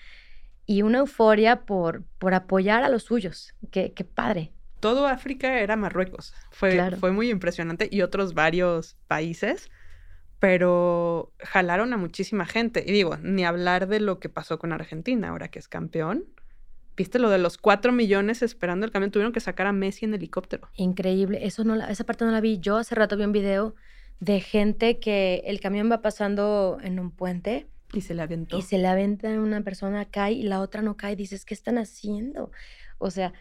y 0.66 0.82
una 0.82 0.98
euforia 0.98 1.64
por, 1.64 2.04
por 2.18 2.34
apoyar 2.34 2.84
a 2.84 2.88
los 2.88 3.04
suyos. 3.04 3.54
Qué, 3.70 3.92
qué 3.92 4.04
padre. 4.04 4.52
Todo 4.80 5.06
África 5.06 5.60
era 5.60 5.76
Marruecos. 5.76 6.34
Fue, 6.50 6.72
claro. 6.72 6.98
fue 6.98 7.12
muy 7.12 7.30
impresionante 7.30 7.88
y 7.90 8.02
otros 8.02 8.34
varios 8.34 8.96
países, 9.06 9.70
pero 10.38 11.32
jalaron 11.38 11.92
a 11.92 11.96
muchísima 11.96 12.44
gente. 12.46 12.84
Y 12.86 12.92
digo, 12.92 13.16
ni 13.18 13.44
hablar 13.44 13.88
de 13.88 14.00
lo 14.00 14.20
que 14.20 14.28
pasó 14.28 14.58
con 14.58 14.72
Argentina 14.72 15.30
ahora 15.30 15.48
que 15.48 15.58
es 15.58 15.68
campeón. 15.68 16.24
¿Viste 16.96 17.18
lo 17.18 17.28
de 17.28 17.38
los 17.38 17.58
cuatro 17.58 17.92
millones 17.92 18.42
esperando 18.42 18.86
el 18.86 18.92
camión? 18.92 19.10
Tuvieron 19.10 19.32
que 19.32 19.40
sacar 19.40 19.66
a 19.66 19.72
Messi 19.72 20.04
en 20.04 20.14
helicóptero. 20.14 20.68
Increíble. 20.74 21.44
Eso 21.44 21.64
no 21.64 21.74
la, 21.74 21.90
esa 21.90 22.04
parte 22.04 22.24
no 22.24 22.30
la 22.30 22.40
vi. 22.40 22.58
Yo 22.60 22.76
hace 22.76 22.94
rato 22.94 23.16
vi 23.16 23.24
un 23.24 23.32
video 23.32 23.74
de 24.20 24.40
gente 24.40 25.00
que 25.00 25.42
el 25.46 25.60
camión 25.60 25.90
va 25.90 26.02
pasando 26.02 26.78
en 26.82 27.00
un 27.00 27.10
puente. 27.10 27.66
Y 27.94 28.00
se 28.00 28.14
le 28.14 28.22
aventó. 28.22 28.58
Y 28.58 28.62
se 28.62 28.78
le 28.78 28.88
aventa 28.88 29.28
una 29.28 29.62
persona, 29.62 30.04
cae 30.04 30.32
y 30.32 30.42
la 30.42 30.60
otra 30.60 30.82
no 30.82 30.96
cae. 30.96 31.16
Dices, 31.16 31.44
¿qué 31.44 31.54
están 31.54 31.78
haciendo? 31.78 32.50
O 32.98 33.10
sea, 33.10 33.32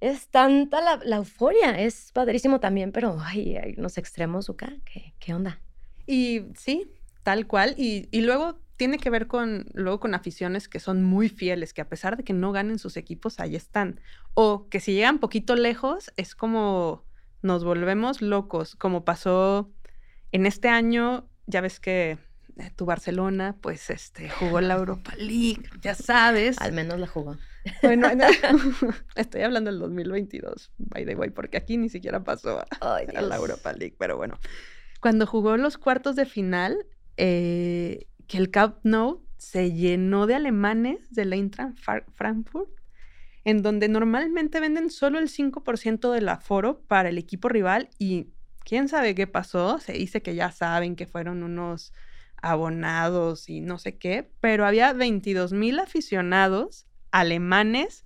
es 0.00 0.28
tanta 0.28 0.80
la, 0.80 1.00
la 1.04 1.16
euforia. 1.16 1.78
Es 1.78 2.12
padrísimo 2.12 2.60
también, 2.60 2.92
pero 2.92 3.18
ay, 3.20 3.56
hay 3.56 3.74
unos 3.76 3.98
extremos 3.98 4.48
acá. 4.48 4.72
¿Qué, 4.84 5.14
¿Qué 5.18 5.34
onda? 5.34 5.60
Y 6.06 6.46
sí, 6.56 6.90
tal 7.22 7.46
cual. 7.46 7.74
Y, 7.76 8.08
y 8.10 8.22
luego 8.22 8.58
tiene 8.76 8.98
que 8.98 9.10
ver 9.10 9.26
con, 9.26 9.66
luego 9.74 10.00
con 10.00 10.14
aficiones 10.14 10.66
que 10.66 10.80
son 10.80 11.04
muy 11.04 11.28
fieles, 11.28 11.74
que 11.74 11.82
a 11.82 11.88
pesar 11.88 12.16
de 12.16 12.24
que 12.24 12.32
no 12.32 12.50
ganen 12.50 12.78
sus 12.78 12.96
equipos, 12.96 13.38
ahí 13.38 13.54
están. 13.54 14.00
O 14.32 14.68
que 14.70 14.80
si 14.80 14.94
llegan 14.94 15.18
poquito 15.18 15.54
lejos, 15.54 16.12
es 16.16 16.34
como 16.34 17.04
nos 17.42 17.62
volvemos 17.62 18.22
locos, 18.22 18.76
como 18.76 19.04
pasó 19.04 19.70
en 20.32 20.46
este 20.46 20.68
año, 20.68 21.28
ya 21.46 21.60
ves 21.60 21.78
que 21.78 22.18
tu 22.76 22.84
Barcelona, 22.84 23.56
pues, 23.60 23.90
este, 23.90 24.28
jugó 24.28 24.60
la 24.60 24.74
Europa 24.74 25.14
League, 25.16 25.62
ya 25.80 25.94
sabes. 25.94 26.60
Al 26.60 26.72
menos 26.72 26.98
la 26.98 27.06
jugó. 27.06 27.36
Bueno, 27.82 28.08
estoy 29.16 29.42
hablando 29.42 29.70
del 29.70 29.80
2022, 29.80 30.72
by 30.78 31.04
the 31.04 31.14
way, 31.14 31.30
porque 31.30 31.56
aquí 31.56 31.76
ni 31.76 31.88
siquiera 31.88 32.22
pasó 32.22 32.60
a, 32.60 32.96
Ay, 32.96 33.06
a 33.14 33.22
la 33.22 33.36
Europa 33.36 33.72
League, 33.72 33.96
pero 33.98 34.16
bueno. 34.16 34.38
Cuando 35.00 35.26
jugó 35.26 35.56
los 35.56 35.78
cuartos 35.78 36.16
de 36.16 36.26
final, 36.26 36.86
eh, 37.16 38.06
que 38.26 38.38
el 38.38 38.50
Camp 38.50 38.76
Nou 38.82 39.24
se 39.38 39.72
llenó 39.72 40.26
de 40.26 40.34
alemanes 40.34 41.10
del 41.10 41.32
Eintracht 41.32 41.78
Frankfurt, 42.12 42.70
en 43.44 43.62
donde 43.62 43.88
normalmente 43.88 44.60
venden 44.60 44.90
solo 44.90 45.18
el 45.18 45.28
5% 45.28 46.12
del 46.12 46.28
aforo 46.28 46.82
para 46.82 47.08
el 47.08 47.16
equipo 47.16 47.48
rival 47.48 47.88
y 47.98 48.28
quién 48.64 48.88
sabe 48.88 49.14
qué 49.14 49.26
pasó, 49.26 49.78
se 49.78 49.92
dice 49.94 50.22
que 50.22 50.34
ya 50.34 50.52
saben 50.52 50.94
que 50.94 51.06
fueron 51.06 51.42
unos 51.42 51.92
abonados 52.42 53.48
y 53.48 53.60
no 53.60 53.78
sé 53.78 53.98
qué, 53.98 54.30
pero 54.40 54.66
había 54.66 54.92
22 54.92 55.52
mil 55.52 55.78
aficionados 55.78 56.86
alemanes 57.10 58.04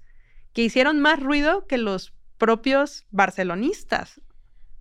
que 0.53 0.63
hicieron 0.63 1.01
más 1.01 1.21
ruido 1.21 1.67
que 1.67 1.79
los 1.79 2.15
propios 2.39 3.07
barcelonistas. 3.11 4.21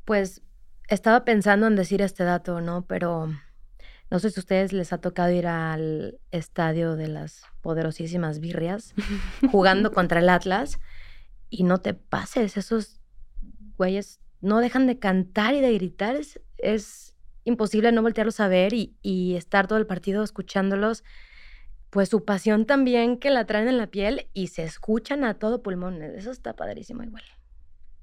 Pues 0.05 0.41
estaba 0.87 1.25
pensando 1.25 1.67
en 1.67 1.75
decir 1.75 2.01
este 2.01 2.23
dato, 2.23 2.61
¿no? 2.61 2.85
Pero 2.85 3.29
no 4.11 4.19
sé 4.19 4.29
si 4.29 4.39
a 4.39 4.41
ustedes 4.41 4.73
les 4.73 4.93
ha 4.93 4.99
tocado 4.99 5.31
ir 5.31 5.47
al 5.47 6.19
estadio 6.31 6.95
de 6.95 7.07
las 7.07 7.43
poderosísimas 7.61 8.39
birrias 8.39 8.93
jugando 9.51 9.91
contra 9.91 10.19
el 10.19 10.29
Atlas 10.29 10.79
y 11.49 11.63
no 11.63 11.79
te 11.79 11.93
pases, 11.93 12.57
esos 12.57 12.99
güeyes 13.77 14.19
no 14.41 14.59
dejan 14.59 14.87
de 14.87 14.99
cantar 14.99 15.55
y 15.55 15.61
de 15.61 15.73
gritar, 15.73 16.15
es, 16.15 16.41
es 16.57 17.12
imposible 17.45 17.91
no 17.91 18.01
voltearlos 18.01 18.39
a 18.39 18.47
ver 18.47 18.73
y, 18.73 18.95
y, 19.01 19.35
estar 19.35 19.67
todo 19.67 19.79
el 19.79 19.85
partido 19.85 20.23
escuchándolos, 20.23 21.03
pues 21.89 22.09
su 22.09 22.25
pasión 22.25 22.65
también 22.65 23.17
que 23.17 23.29
la 23.29 23.45
traen 23.45 23.67
en 23.67 23.77
la 23.77 23.87
piel 23.87 24.27
y 24.33 24.47
se 24.47 24.63
escuchan 24.63 25.23
a 25.23 25.35
todo 25.35 25.61
pulmón, 25.61 26.01
eso 26.01 26.31
está 26.31 26.55
padrísimo 26.55 27.03
igual. 27.03 27.23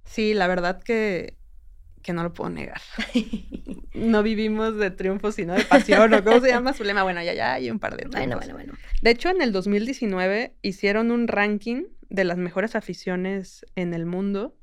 Sí, 0.04 0.34
la 0.34 0.46
verdad 0.46 0.82
que 0.82 1.40
que 2.02 2.12
no 2.12 2.22
lo 2.22 2.32
puedo 2.32 2.50
negar. 2.50 2.80
no 3.94 4.22
vivimos 4.22 4.76
de 4.76 4.90
triunfo, 4.90 5.32
sino 5.32 5.54
de 5.54 5.64
pasión, 5.64 6.12
o 6.14 6.24
cómo 6.24 6.40
se 6.40 6.48
llama 6.48 6.72
su 6.72 6.84
lema. 6.84 7.02
Bueno, 7.02 7.22
ya, 7.22 7.34
ya 7.34 7.54
hay 7.54 7.70
un 7.70 7.78
par 7.78 7.92
de 7.92 8.08
triunfos. 8.08 8.20
Bueno, 8.20 8.36
bueno, 8.36 8.54
bueno. 8.54 8.72
De 9.02 9.10
hecho, 9.10 9.28
en 9.28 9.42
el 9.42 9.52
2019 9.52 10.54
hicieron 10.62 11.10
un 11.10 11.28
ranking 11.28 11.84
de 12.08 12.24
las 12.24 12.38
mejores 12.38 12.74
aficiones 12.74 13.66
en 13.76 13.94
el 13.94 14.06
mundo 14.06 14.56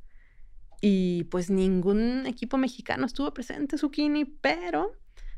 y 0.81 1.25
pues 1.25 1.49
ningún 1.49 2.25
equipo 2.25 2.57
mexicano 2.57 3.05
estuvo 3.05 3.33
presente, 3.33 3.77
Zucchini, 3.77 4.25
pero 4.25 4.93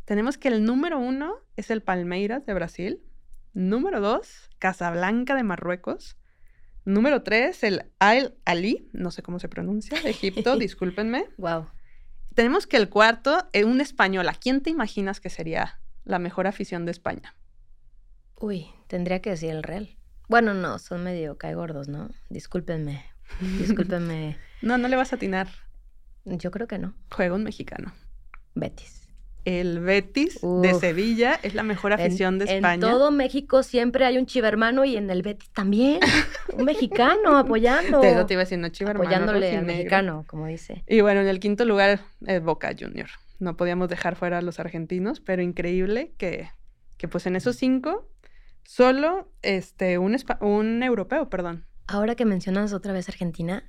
tenemos 0.05 0.38
que 0.38 0.50
el 0.50 0.63
número 0.63 1.00
uno 1.00 1.36
es 1.55 1.69
el 1.69 1.81
Palmeiras 1.81 2.46
de 2.46 2.53
Brasil, 2.53 3.01
número 3.53 4.01
dos, 4.01 4.50
Casablanca 4.60 5.36
de 5.36 5.43
Marruecos, 5.43 6.17
número 6.86 7.24
tres, 7.24 7.63
el 7.63 7.91
Al 8.00 8.36
Ali, 8.46 8.89
no 8.93 9.12
sé 9.12 9.22
cómo 9.22 9.39
se 9.39 9.50
pronuncia, 9.50 10.01
de 10.01 10.10
Egipto, 10.10 10.55
discúlpenme. 10.58 11.25
Wow 11.38 11.67
tenemos 12.39 12.67
que 12.67 12.77
el 12.77 12.88
cuarto, 12.88 13.50
eh, 13.51 13.65
un 13.65 13.81
español. 13.81 14.29
¿A 14.29 14.34
quién 14.34 14.62
te 14.62 14.69
imaginas 14.69 15.19
que 15.19 15.29
sería 15.29 15.81
la 16.05 16.19
mejor 16.19 16.48
afición 16.48 16.86
de 16.86 16.91
España? 16.91 17.36
Uy, 18.38 18.67
tendría 18.88 19.22
que 19.22 19.31
decir 19.31 19.50
el 19.50 19.62
Real. 19.62 19.98
Bueno, 20.29 20.53
no, 20.53 20.79
son 20.79 21.03
medio 21.03 21.38
gordos, 21.38 21.89
¿no? 21.89 22.10
Discúlpenme. 22.29 23.03
Discúlpenme. 23.58 24.38
no, 24.61 24.77
no 24.77 24.87
le 24.87 24.95
vas 24.95 25.13
a 25.13 25.15
atinar. 25.15 25.47
Yo 26.25 26.51
creo 26.51 26.67
que 26.67 26.77
no. 26.77 26.93
Juega 27.11 27.35
un 27.35 27.43
mexicano. 27.43 27.93
Betis. 28.55 29.07
el 29.45 29.79
Betis 29.79 30.39
de 30.41 30.73
Sevilla 30.75 31.39
es 31.41 31.55
la 31.55 31.63
mejor 31.63 31.93
afición 31.93 32.39
de 32.39 32.45
España. 32.45 32.73
En 32.73 32.81
todo 32.81 33.09
México 33.09 33.63
siempre 33.63 34.05
hay 34.05 34.17
un 34.17 34.25
chivermano 34.25 34.85
y 34.85 34.97
en 34.97 35.09
el 35.09 35.21
Betis 35.21 35.49
también. 35.51 35.99
un 36.53 36.65
mexicano 36.65 37.37
apoyando. 37.37 38.01
Te, 38.01 38.23
te 38.25 38.33
iba 38.33 38.43
diciendo 38.43 38.69
chivermano. 38.69 39.09
Apoyándole 39.09 39.57
al 39.57 39.65
mexicano, 39.65 40.25
como 40.27 40.45
dice. 40.47 40.83
Y 40.87 41.01
bueno, 41.01 41.21
en 41.21 41.27
el 41.27 41.39
quinto 41.39 41.65
lugar 41.65 42.01
es 42.25 42.43
Boca 42.43 42.75
Junior. 42.77 43.07
No 43.39 43.55
podíamos 43.55 43.87
dejar 43.87 44.15
fuera 44.15 44.39
a 44.39 44.41
los 44.41 44.59
argentinos, 44.59 45.21
pero 45.21 45.41
increíble 45.41 46.13
que, 46.17 46.49
que 46.97 47.07
pues 47.07 47.25
en 47.25 47.37
esos 47.37 47.55
cinco 47.55 48.09
solo 48.65 49.31
este, 49.41 49.97
un, 49.97 50.17
un 50.41 50.83
europeo, 50.83 51.29
perdón. 51.29 51.65
Ahora 51.87 52.15
que 52.15 52.25
mencionas 52.25 52.73
otra 52.73 52.93
vez 52.93 53.09
Argentina, 53.09 53.63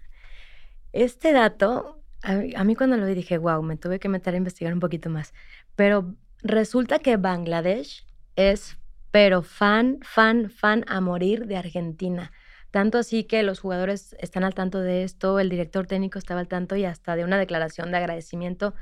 este 0.92 1.32
dato, 1.32 2.02
a, 2.23 2.64
mí 2.64 2.75
cuando 2.75 2.97
lo 2.97 3.06
vi 3.06 3.14
dije, 3.14 3.38
wow, 3.38 3.62
me 3.62 3.76
tuve 3.76 3.99
que 3.99 4.09
meter 4.09 4.35
a 4.35 4.37
investigar 4.37 4.73
un 4.73 4.80
poquito 4.80 5.11
más. 5.11 5.32
Pero 5.76 6.14
resulta 6.42 6.99
que 6.99 7.16
Bangladesh 7.16 8.06
es, 8.37 8.76
pero 9.11 9.42
fan, 9.42 9.99
fan, 10.02 10.50
fan 10.50 10.85
a 10.88 11.00
morir 11.00 11.47
de 11.47 11.56
Argentina. 11.56 12.32
Tanto 12.70 12.99
así 12.99 13.25
que 13.25 13.42
los 13.42 13.61
jugadores 13.61 14.14
están 14.20 14.44
al 14.44 14.54
tanto 14.54 14.80
de 14.80 15.02
esto, 15.02 15.40
el 15.40 15.49
director 15.49 15.87
técnico 15.87 16.18
estaba 16.18 16.40
al 16.40 16.49
tanto 16.49 16.76
y 16.76 16.85
hasta 16.85 17.16
de 17.16 17.25
una 17.25 17.38
declaración 17.38 17.90
de 17.90 17.97
agradecimiento 17.97 18.75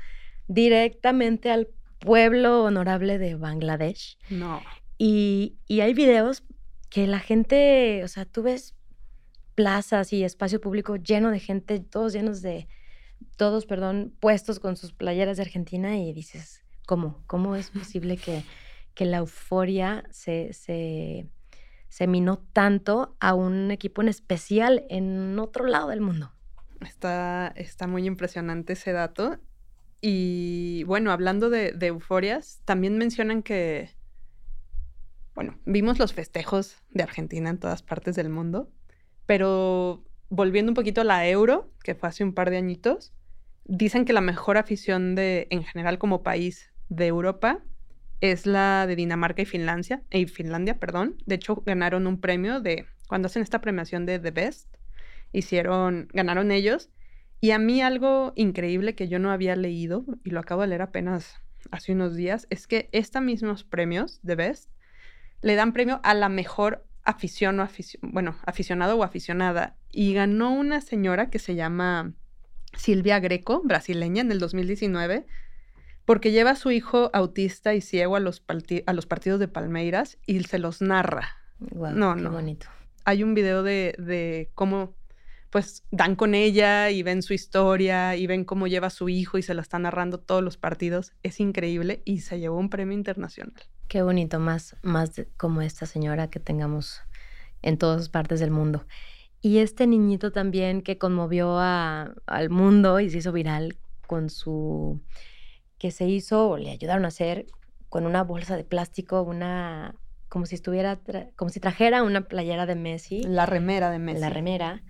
directamente 0.47 1.49
al 1.51 1.69
pueblo 1.99 2.63
honorable 2.63 3.17
de 3.17 3.35
Bangladesh. 3.35 4.17
No. 4.29 4.61
Y, 4.97 5.57
y 5.67 5.81
hay 5.81 5.93
videos 5.93 6.43
que 6.89 7.07
la 7.07 7.19
gente, 7.19 8.03
o 8.03 8.07
sea, 8.07 8.25
tú 8.25 8.43
ves 8.43 8.75
plazas 9.59 10.13
y 10.13 10.23
espacio 10.23 10.61
público 10.61 10.95
lleno 10.95 11.31
de 11.31 11.39
gente, 11.41 11.81
todos 11.81 12.13
llenos 12.13 12.41
de, 12.41 12.69
todos, 13.35 13.65
perdón, 13.65 14.15
puestos 14.21 14.57
con 14.57 14.77
sus 14.77 14.93
playeras 14.93 15.35
de 15.35 15.43
Argentina 15.43 15.97
y 15.97 16.13
dices, 16.13 16.63
¿cómo? 16.87 17.21
¿Cómo 17.27 17.57
es 17.57 17.69
posible 17.81 18.15
que, 18.15 18.45
que 18.93 19.03
la 19.03 19.17
euforia 19.17 20.05
se, 20.11 20.53
se, 20.53 21.27
se 21.89 22.07
minó 22.07 22.37
tanto 22.53 23.17
a 23.19 23.33
un 23.33 23.69
equipo 23.71 24.01
en 24.01 24.07
especial 24.07 24.85
en 24.89 25.37
otro 25.39 25.65
lado 25.65 25.89
del 25.89 25.99
mundo? 25.99 26.31
Está, 26.79 27.51
está 27.57 27.85
muy 27.85 28.05
impresionante 28.05 28.71
ese 28.71 28.93
dato. 28.93 29.41
Y 29.99 30.85
bueno, 30.85 31.11
hablando 31.11 31.49
de, 31.49 31.73
de, 31.73 31.87
euforias, 31.87 32.61
también 32.63 32.97
mencionan 32.97 33.43
que, 33.43 33.89
bueno, 35.35 35.59
vimos 35.65 35.99
los 35.99 36.13
festejos 36.13 36.77
de 36.91 37.03
Argentina 37.03 37.49
en 37.49 37.57
todas 37.57 37.83
partes 37.83 38.15
del 38.15 38.29
mundo, 38.29 38.71
pero 39.29 40.03
volviendo 40.29 40.71
un 40.71 40.73
poquito 40.73 41.01
a 41.01 41.03
la 41.03 41.29
Euro, 41.29 41.71
que 41.83 41.93
fue 41.93 42.09
hace 42.09 42.23
un 42.23 42.33
par 42.33 42.49
de 42.49 42.57
añitos, 42.57 43.13
dicen 43.63 44.03
que 44.03 44.11
la 44.11 44.21
mejor 44.21 44.57
afición 44.57 45.13
de, 45.13 45.45
en 45.51 45.63
general 45.63 45.99
como 45.99 46.23
país 46.23 46.73
de 46.89 47.05
Europa 47.05 47.63
es 48.21 48.47
la 48.47 48.87
de 48.87 48.95
Dinamarca 48.95 49.43
y 49.43 49.45
Finlandia, 49.45 50.01
y 50.09 50.25
Finlandia, 50.25 50.79
perdón. 50.79 51.17
De 51.27 51.35
hecho, 51.35 51.61
ganaron 51.63 52.07
un 52.07 52.19
premio 52.19 52.59
de, 52.59 52.87
cuando 53.07 53.27
hacen 53.27 53.43
esta 53.43 53.61
premiación 53.61 54.07
de 54.07 54.17
The 54.17 54.31
Best, 54.31 54.67
hicieron, 55.31 56.07
ganaron 56.11 56.49
ellos. 56.49 56.89
Y 57.39 57.51
a 57.51 57.59
mí 57.59 57.83
algo 57.83 58.33
increíble 58.35 58.95
que 58.95 59.09
yo 59.09 59.19
no 59.19 59.29
había 59.29 59.55
leído, 59.55 60.05
y 60.23 60.31
lo 60.31 60.39
acabo 60.39 60.61
de 60.61 60.69
leer 60.69 60.81
apenas 60.81 61.35
hace 61.69 61.91
unos 61.91 62.15
días, 62.15 62.47
es 62.49 62.65
que 62.65 62.89
estos 62.93 63.21
mismos 63.21 63.63
premios, 63.63 64.21
The 64.25 64.33
Best, 64.33 64.71
le 65.43 65.53
dan 65.53 65.71
premio 65.71 65.99
a 66.01 66.15
la 66.15 66.29
mejor 66.29 66.88
afición 67.03 67.59
o 67.59 67.67
bueno, 68.01 68.37
aficionado 68.45 68.97
o 68.97 69.03
aficionada. 69.03 69.75
Y 69.91 70.13
ganó 70.13 70.53
una 70.53 70.81
señora 70.81 71.29
que 71.29 71.39
se 71.39 71.55
llama 71.55 72.13
Silvia 72.77 73.19
Greco, 73.19 73.61
brasileña, 73.63 74.21
en 74.21 74.31
el 74.31 74.39
2019, 74.39 75.25
porque 76.05 76.31
lleva 76.31 76.51
a 76.51 76.55
su 76.55 76.71
hijo 76.71 77.09
autista 77.13 77.73
y 77.73 77.81
ciego 77.81 78.15
a 78.15 78.19
los, 78.19 78.43
a 78.85 78.93
los 78.93 79.05
partidos 79.05 79.39
de 79.39 79.47
Palmeiras 79.47 80.17
y 80.25 80.43
se 80.43 80.59
los 80.59 80.81
narra. 80.81 81.37
no, 81.59 82.15
qué 82.15 82.21
no. 82.21 82.31
bonito. 82.31 82.67
Hay 83.05 83.23
un 83.23 83.33
video 83.33 83.63
de, 83.63 83.95
de 83.97 84.51
cómo 84.53 84.95
pues 85.49 85.83
dan 85.89 86.15
con 86.15 86.35
ella 86.35 86.91
y 86.91 87.01
ven 87.01 87.23
su 87.23 87.33
historia 87.33 88.15
y 88.15 88.27
ven 88.27 88.45
cómo 88.45 88.67
lleva 88.67 88.87
a 88.87 88.91
su 88.91 89.09
hijo 89.09 89.37
y 89.39 89.41
se 89.41 89.55
lo 89.55 89.61
está 89.61 89.79
narrando 89.79 90.19
todos 90.19 90.43
los 90.43 90.57
partidos. 90.57 91.13
Es 91.23 91.39
increíble 91.39 92.01
y 92.05 92.19
se 92.19 92.39
llevó 92.39 92.57
un 92.57 92.69
premio 92.69 92.95
internacional. 92.95 93.63
Qué 93.89 94.03
bonito, 94.03 94.37
más, 94.39 94.77
más 94.83 95.11
como 95.35 95.63
esta 95.63 95.87
señora 95.87 96.29
que 96.29 96.39
tengamos 96.39 97.01
en 97.63 97.79
todas 97.79 98.07
partes 98.07 98.39
del 98.39 98.51
mundo. 98.51 98.85
Y 99.41 99.57
este 99.57 99.87
niñito 99.87 100.31
también 100.31 100.83
que 100.83 100.99
conmovió 100.99 101.57
al 101.57 102.49
mundo 102.51 102.99
y 102.99 103.09
se 103.09 103.17
hizo 103.17 103.31
viral 103.31 103.77
con 104.05 104.29
su, 104.29 105.01
que 105.79 105.89
se 105.89 106.07
hizo, 106.07 106.49
o 106.49 106.57
le 106.57 106.69
ayudaron 106.69 107.03
a 107.03 107.07
hacer 107.07 107.47
con 107.89 108.05
una 108.05 108.23
bolsa 108.23 108.57
de 108.57 108.63
plástico, 108.63 109.23
una, 109.23 109.95
como 110.27 110.45
si 110.45 110.53
estuviera, 110.53 110.99
como 111.35 111.49
si 111.49 111.59
trajera 111.59 112.03
una 112.03 112.27
playera 112.27 112.67
de 112.67 112.75
Messi. 112.75 113.23
La 113.23 113.47
remera 113.47 113.89
de 113.89 113.97
Messi. 113.97 114.21
La 114.21 114.29
remera. 114.29 114.83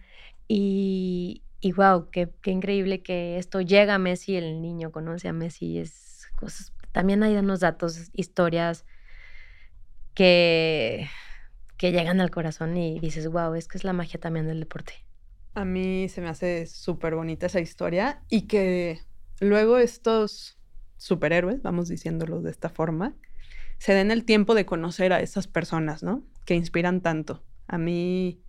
Y, 0.49 1.43
y 1.61 1.71
wow, 1.71 2.09
qué, 2.11 2.29
qué 2.41 2.51
increíble 2.51 3.01
que 3.01 3.37
esto 3.37 3.61
llega 3.61 3.95
a 3.95 3.97
Messi, 3.97 4.35
el 4.35 4.61
niño 4.61 4.91
conoce 4.91 5.29
a 5.29 5.33
Messi, 5.33 5.77
es 5.77 6.27
cosas 6.35 6.73
también 6.91 7.23
hay 7.23 7.35
unos 7.35 7.59
datos, 7.59 8.09
historias 8.13 8.85
que, 10.13 11.07
que 11.77 11.91
llegan 11.91 12.21
al 12.21 12.31
corazón 12.31 12.77
y 12.77 12.99
dices, 12.99 13.27
wow, 13.27 13.53
es 13.55 13.67
que 13.67 13.77
es 13.77 13.83
la 13.83 13.93
magia 13.93 14.19
también 14.19 14.47
del 14.47 14.59
deporte. 14.59 14.93
A 15.53 15.65
mí 15.65 16.09
se 16.09 16.21
me 16.21 16.29
hace 16.29 16.67
súper 16.67 17.15
bonita 17.15 17.47
esa 17.47 17.59
historia 17.59 18.21
y 18.29 18.43
que 18.43 19.01
luego 19.39 19.77
estos 19.77 20.59
superhéroes, 20.97 21.61
vamos 21.61 21.87
diciéndolo 21.87 22.41
de 22.41 22.51
esta 22.51 22.69
forma, 22.69 23.15
se 23.77 23.93
den 23.93 24.11
el 24.11 24.25
tiempo 24.25 24.55
de 24.55 24.65
conocer 24.65 25.13
a 25.13 25.21
esas 25.21 25.47
personas, 25.47 26.03
¿no? 26.03 26.23
Que 26.45 26.53
inspiran 26.53 27.01
tanto. 27.01 27.43
A 27.67 27.77
mí 27.77 28.41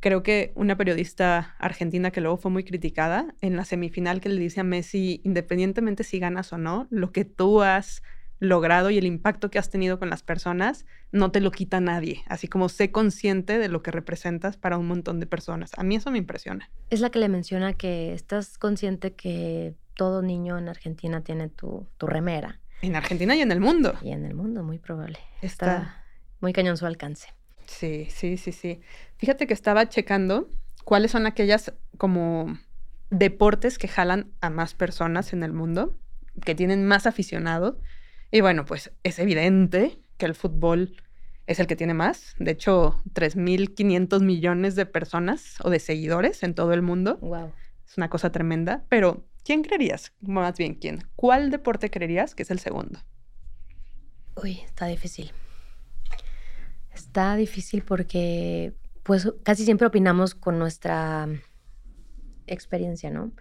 creo 0.00 0.22
que 0.22 0.52
una 0.54 0.76
periodista 0.76 1.54
argentina 1.58 2.10
que 2.10 2.20
luego 2.20 2.38
fue 2.38 2.50
muy 2.50 2.64
criticada 2.64 3.34
en 3.40 3.56
la 3.56 3.64
semifinal 3.64 4.20
que 4.20 4.28
le 4.28 4.40
dice 4.40 4.60
a 4.60 4.64
Messi, 4.64 5.20
independientemente 5.24 6.04
si 6.04 6.18
ganas 6.18 6.52
o 6.52 6.58
no, 6.58 6.86
lo 6.90 7.12
que 7.12 7.24
tú 7.24 7.62
has 7.62 8.02
logrado 8.40 8.88
y 8.88 8.96
el 8.96 9.04
impacto 9.04 9.50
que 9.50 9.58
has 9.58 9.68
tenido 9.68 9.98
con 9.98 10.08
las 10.08 10.22
personas, 10.22 10.86
no 11.12 11.30
te 11.30 11.40
lo 11.40 11.50
quita 11.50 11.78
nadie. 11.80 12.22
Así 12.26 12.48
como 12.48 12.70
sé 12.70 12.90
consciente 12.90 13.58
de 13.58 13.68
lo 13.68 13.82
que 13.82 13.90
representas 13.90 14.56
para 14.56 14.78
un 14.78 14.88
montón 14.88 15.20
de 15.20 15.26
personas. 15.26 15.72
A 15.76 15.84
mí 15.84 15.96
eso 15.96 16.10
me 16.10 16.18
impresiona. 16.18 16.70
Es 16.88 17.00
la 17.00 17.10
que 17.10 17.18
le 17.18 17.28
menciona 17.28 17.74
que 17.74 18.14
estás 18.14 18.56
consciente 18.56 19.12
que 19.12 19.74
todo 19.94 20.22
niño 20.22 20.56
en 20.56 20.70
Argentina 20.70 21.22
tiene 21.22 21.50
tu, 21.50 21.86
tu 21.98 22.06
remera. 22.06 22.60
En 22.80 22.96
Argentina 22.96 23.36
y 23.36 23.42
en 23.42 23.52
el 23.52 23.60
mundo. 23.60 23.94
Y 24.02 24.12
en 24.12 24.24
el 24.24 24.34
mundo, 24.34 24.62
muy 24.62 24.78
probable. 24.78 25.18
Está 25.42 26.02
muy 26.40 26.54
cañón 26.54 26.78
su 26.78 26.86
alcance. 26.86 27.28
Sí, 27.70 28.08
sí, 28.10 28.36
sí, 28.36 28.50
sí. 28.50 28.80
Fíjate 29.16 29.46
que 29.46 29.54
estaba 29.54 29.88
checando 29.88 30.50
cuáles 30.84 31.12
son 31.12 31.24
aquellas 31.24 31.72
como 31.98 32.58
deportes 33.10 33.78
que 33.78 33.86
jalan 33.86 34.32
a 34.40 34.50
más 34.50 34.74
personas 34.74 35.32
en 35.32 35.44
el 35.44 35.52
mundo, 35.52 35.96
que 36.44 36.56
tienen 36.56 36.84
más 36.84 37.06
aficionados. 37.06 37.76
Y 38.32 38.40
bueno, 38.40 38.64
pues 38.64 38.92
es 39.04 39.20
evidente 39.20 40.00
que 40.18 40.26
el 40.26 40.34
fútbol 40.34 40.96
es 41.46 41.60
el 41.60 41.68
que 41.68 41.76
tiene 41.76 41.94
más. 41.94 42.34
De 42.38 42.50
hecho, 42.50 43.02
3.500 43.14 44.20
millones 44.20 44.74
de 44.74 44.84
personas 44.84 45.54
o 45.62 45.70
de 45.70 45.78
seguidores 45.78 46.42
en 46.42 46.54
todo 46.54 46.72
el 46.72 46.82
mundo. 46.82 47.18
Wow. 47.18 47.52
Es 47.86 47.96
una 47.96 48.10
cosa 48.10 48.32
tremenda. 48.32 48.84
Pero, 48.88 49.24
¿quién 49.44 49.62
creerías? 49.62 50.12
Más 50.20 50.58
bien, 50.58 50.74
¿quién? 50.74 51.08
¿Cuál 51.14 51.50
deporte 51.50 51.88
creerías 51.88 52.34
que 52.34 52.42
es 52.42 52.50
el 52.50 52.58
segundo? 52.58 52.98
Uy, 54.34 54.60
está 54.66 54.86
difícil. 54.86 55.32
Está 57.10 57.34
difícil 57.34 57.82
porque 57.82 58.72
pues 59.02 59.28
casi 59.42 59.64
siempre 59.64 59.88
opinamos 59.88 60.36
con 60.36 60.60
nuestra 60.60 61.28
experiencia, 62.46 63.10
¿no? 63.10 63.32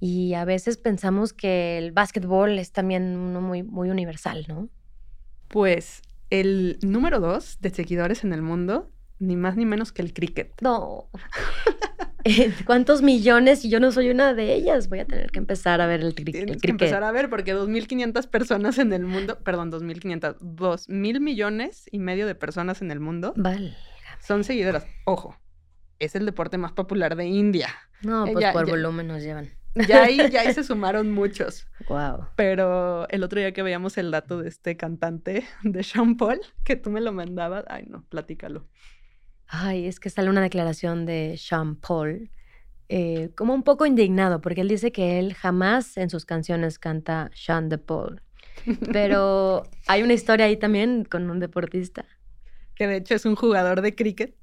Y 0.00 0.32
a 0.32 0.46
veces 0.46 0.78
pensamos 0.78 1.34
que 1.34 1.76
el 1.76 1.92
básquetbol 1.92 2.58
es 2.58 2.72
también 2.72 3.14
uno 3.18 3.42
muy, 3.42 3.62
muy 3.62 3.90
universal, 3.90 4.46
¿no? 4.48 4.70
Pues 5.48 6.00
el 6.30 6.78
número 6.80 7.20
dos 7.20 7.58
de 7.60 7.68
seguidores 7.68 8.24
en 8.24 8.32
el 8.32 8.40
mundo, 8.40 8.90
ni 9.18 9.36
más 9.36 9.56
ni 9.58 9.66
menos 9.66 9.92
que 9.92 10.00
el 10.00 10.14
cricket. 10.14 10.58
No. 10.62 11.10
¿Cuántos 12.66 13.02
millones? 13.02 13.64
Y 13.64 13.70
yo 13.70 13.80
no 13.80 13.92
soy 13.92 14.10
una 14.10 14.34
de 14.34 14.54
ellas. 14.54 14.88
Voy 14.88 15.00
a 15.00 15.04
tener 15.04 15.30
que 15.30 15.38
empezar 15.38 15.80
a 15.80 15.86
ver 15.86 16.00
el, 16.00 16.14
cricket. 16.14 16.44
Tienes 16.44 16.62
que 16.62 16.70
empezar 16.70 17.02
a 17.04 17.12
ver 17.12 17.30
porque 17.30 17.54
2.500 17.54 18.28
personas 18.28 18.78
en 18.78 18.92
el 18.92 19.04
mundo, 19.04 19.38
perdón, 19.42 19.70
2.500, 19.70 20.38
2.000 20.38 21.20
millones 21.20 21.88
y 21.90 21.98
medio 21.98 22.26
de 22.26 22.34
personas 22.34 22.82
en 22.82 22.90
el 22.90 23.00
mundo 23.00 23.34
son 24.20 24.44
seguidoras. 24.44 24.86
Ojo, 25.04 25.36
es 25.98 26.14
el 26.14 26.26
deporte 26.26 26.58
más 26.58 26.72
popular 26.72 27.16
de 27.16 27.26
India. 27.26 27.68
No, 28.02 28.26
eh, 28.26 28.32
pues 28.32 28.52
por 28.52 28.68
volumen 28.68 29.08
nos 29.08 29.22
llevan. 29.22 29.50
Ya 29.74 30.02
ahí, 30.02 30.18
ya 30.30 30.42
ahí 30.42 30.52
se 30.52 30.64
sumaron 30.64 31.12
muchos. 31.12 31.68
Wow. 31.88 32.26
Pero 32.36 33.08
el 33.08 33.22
otro 33.22 33.40
día 33.40 33.52
que 33.52 33.62
veíamos 33.62 33.98
el 33.98 34.10
dato 34.10 34.40
de 34.40 34.48
este 34.48 34.76
cantante 34.76 35.44
de 35.62 35.82
Sean 35.82 36.16
Paul, 36.16 36.40
que 36.64 36.76
tú 36.76 36.90
me 36.90 37.00
lo 37.00 37.12
mandabas, 37.12 37.64
ay 37.68 37.84
no, 37.86 38.04
platícalo. 38.08 38.66
Ay, 39.52 39.86
es 39.86 39.98
que 39.98 40.10
sale 40.10 40.30
una 40.30 40.40
declaración 40.40 41.06
de 41.06 41.34
Sean 41.36 41.74
Paul 41.74 42.30
eh, 42.88 43.30
como 43.36 43.54
un 43.54 43.62
poco 43.62 43.86
indignado, 43.86 44.40
porque 44.40 44.62
él 44.62 44.68
dice 44.68 44.90
que 44.90 45.18
él 45.18 45.34
jamás 45.34 45.96
en 45.96 46.10
sus 46.10 46.24
canciones 46.24 46.78
canta 46.78 47.30
Sean 47.34 47.68
de 47.68 47.78
Paul. 47.78 48.20
Pero 48.92 49.62
hay 49.88 50.02
una 50.02 50.12
historia 50.12 50.46
ahí 50.46 50.56
también 50.56 51.04
con 51.04 51.30
un 51.30 51.38
deportista. 51.38 52.04
Que 52.74 52.88
de 52.88 52.96
hecho 52.96 53.14
es 53.14 53.24
un 53.26 53.36
jugador 53.36 53.80
de 53.80 53.94
cricket 53.94 54.34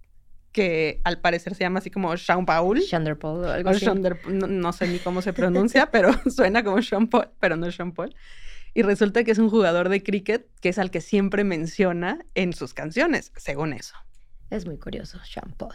que 0.54 1.02
al 1.04 1.20
parecer 1.20 1.56
se 1.56 1.66
llama 1.66 1.80
así 1.80 1.90
como 1.90 2.16
Sean 2.16 2.46
Paul. 2.46 2.82
Paul 3.20 3.46
o 3.46 3.52
algo 3.52 3.70
así. 3.70 3.86
no, 4.30 4.74
sé 4.74 4.88
ni 4.88 5.00
cómo 5.00 5.22
se 5.22 5.34
pronuncia, 5.34 5.92
pero 5.92 6.12
suena 6.30 6.64
como 6.64 6.82
Sean 6.82 7.08
Paul, 7.08 7.30
pero 7.40 7.58
no 7.58 7.68
es 7.68 7.76
Sean 7.76 7.92
Paul. 7.94 8.16
Y 8.74 8.82
resulta 8.82 9.26
que 9.26 9.32
es 9.32 9.40
un 9.40 9.50
jugador 9.50 9.90
de 9.90 10.04
cricket 10.04 10.48
que 10.62 10.70
es 10.70 10.80
al 10.80 10.90
que 10.90 11.02
siempre 11.02 11.44
menciona 11.44 12.26
en 12.34 12.54
sus 12.54 12.74
canciones, 12.74 13.34
según 13.36 13.74
eso. 13.74 13.96
Es 14.50 14.66
muy 14.66 14.78
curioso, 14.78 15.20
Sean 15.26 15.54
Paul. 15.58 15.74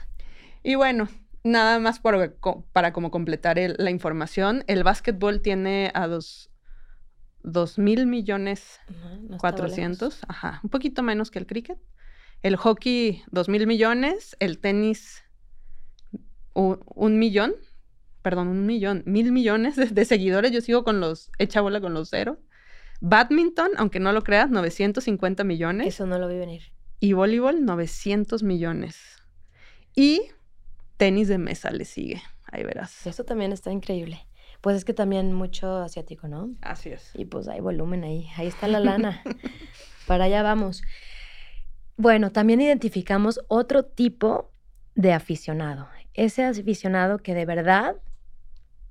Y 0.62 0.74
bueno, 0.76 1.08
nada 1.44 1.78
más 1.78 2.00
para, 2.00 2.34
para 2.72 2.92
como 2.92 3.10
completar 3.10 3.58
la 3.58 3.90
información, 3.90 4.64
el 4.66 4.84
básquetbol 4.84 5.42
tiene 5.42 5.90
a 5.94 6.06
dos, 6.06 6.50
dos 7.42 7.78
mil 7.78 8.06
millones 8.06 8.80
cuatrocientos, 9.38 10.20
ajá, 10.28 10.60
un 10.62 10.70
poquito 10.70 11.02
menos 11.02 11.30
que 11.30 11.38
el 11.38 11.46
cricket 11.46 11.78
el 12.42 12.56
hockey, 12.56 13.22
dos 13.30 13.48
mil 13.48 13.66
millones. 13.66 14.36
El 14.40 14.58
tenis, 14.58 15.22
un, 16.54 17.18
millón. 17.18 17.54
Perdón, 18.22 18.48
un 18.48 18.66
millón. 18.66 19.02
Mil 19.06 19.32
millones 19.32 19.76
de, 19.76 20.04
seguidores. 20.04 20.50
Yo 20.50 20.60
sigo 20.60 20.84
con 20.84 21.00
los, 21.00 21.30
echa 21.38 21.60
bola 21.60 21.80
con 21.80 21.94
los 21.94 22.10
cero. 22.10 22.38
Badminton, 23.00 23.70
aunque 23.76 24.00
no 24.00 24.12
lo 24.12 24.22
creas, 24.22 24.50
950 24.50 25.42
millones. 25.44 25.88
Eso 25.88 26.06
no 26.06 26.18
lo 26.18 26.28
vi 26.28 26.36
venir. 26.36 26.62
Y 27.02 27.14
voleibol, 27.14 27.64
900 27.64 28.44
millones. 28.44 28.96
Y 29.96 30.22
tenis 30.98 31.26
de 31.26 31.36
mesa 31.36 31.72
le 31.72 31.84
sigue. 31.84 32.22
Ahí 32.44 32.62
verás. 32.62 33.04
Eso 33.08 33.24
también 33.24 33.50
está 33.50 33.72
increíble. 33.72 34.24
Pues 34.60 34.76
es 34.76 34.84
que 34.84 34.94
también 34.94 35.32
mucho 35.32 35.78
asiático, 35.78 36.28
¿no? 36.28 36.54
Así 36.60 36.90
es. 36.90 37.10
Y 37.14 37.24
pues 37.24 37.48
hay 37.48 37.58
volumen 37.58 38.04
ahí. 38.04 38.28
Ahí 38.36 38.46
está 38.46 38.68
la 38.68 38.78
lana. 38.78 39.20
Para 40.06 40.26
allá 40.26 40.44
vamos. 40.44 40.84
Bueno, 41.96 42.30
también 42.30 42.60
identificamos 42.60 43.40
otro 43.48 43.84
tipo 43.84 44.52
de 44.94 45.12
aficionado. 45.12 45.88
Ese 46.14 46.44
aficionado 46.44 47.18
que 47.18 47.34
de 47.34 47.46
verdad 47.46 47.96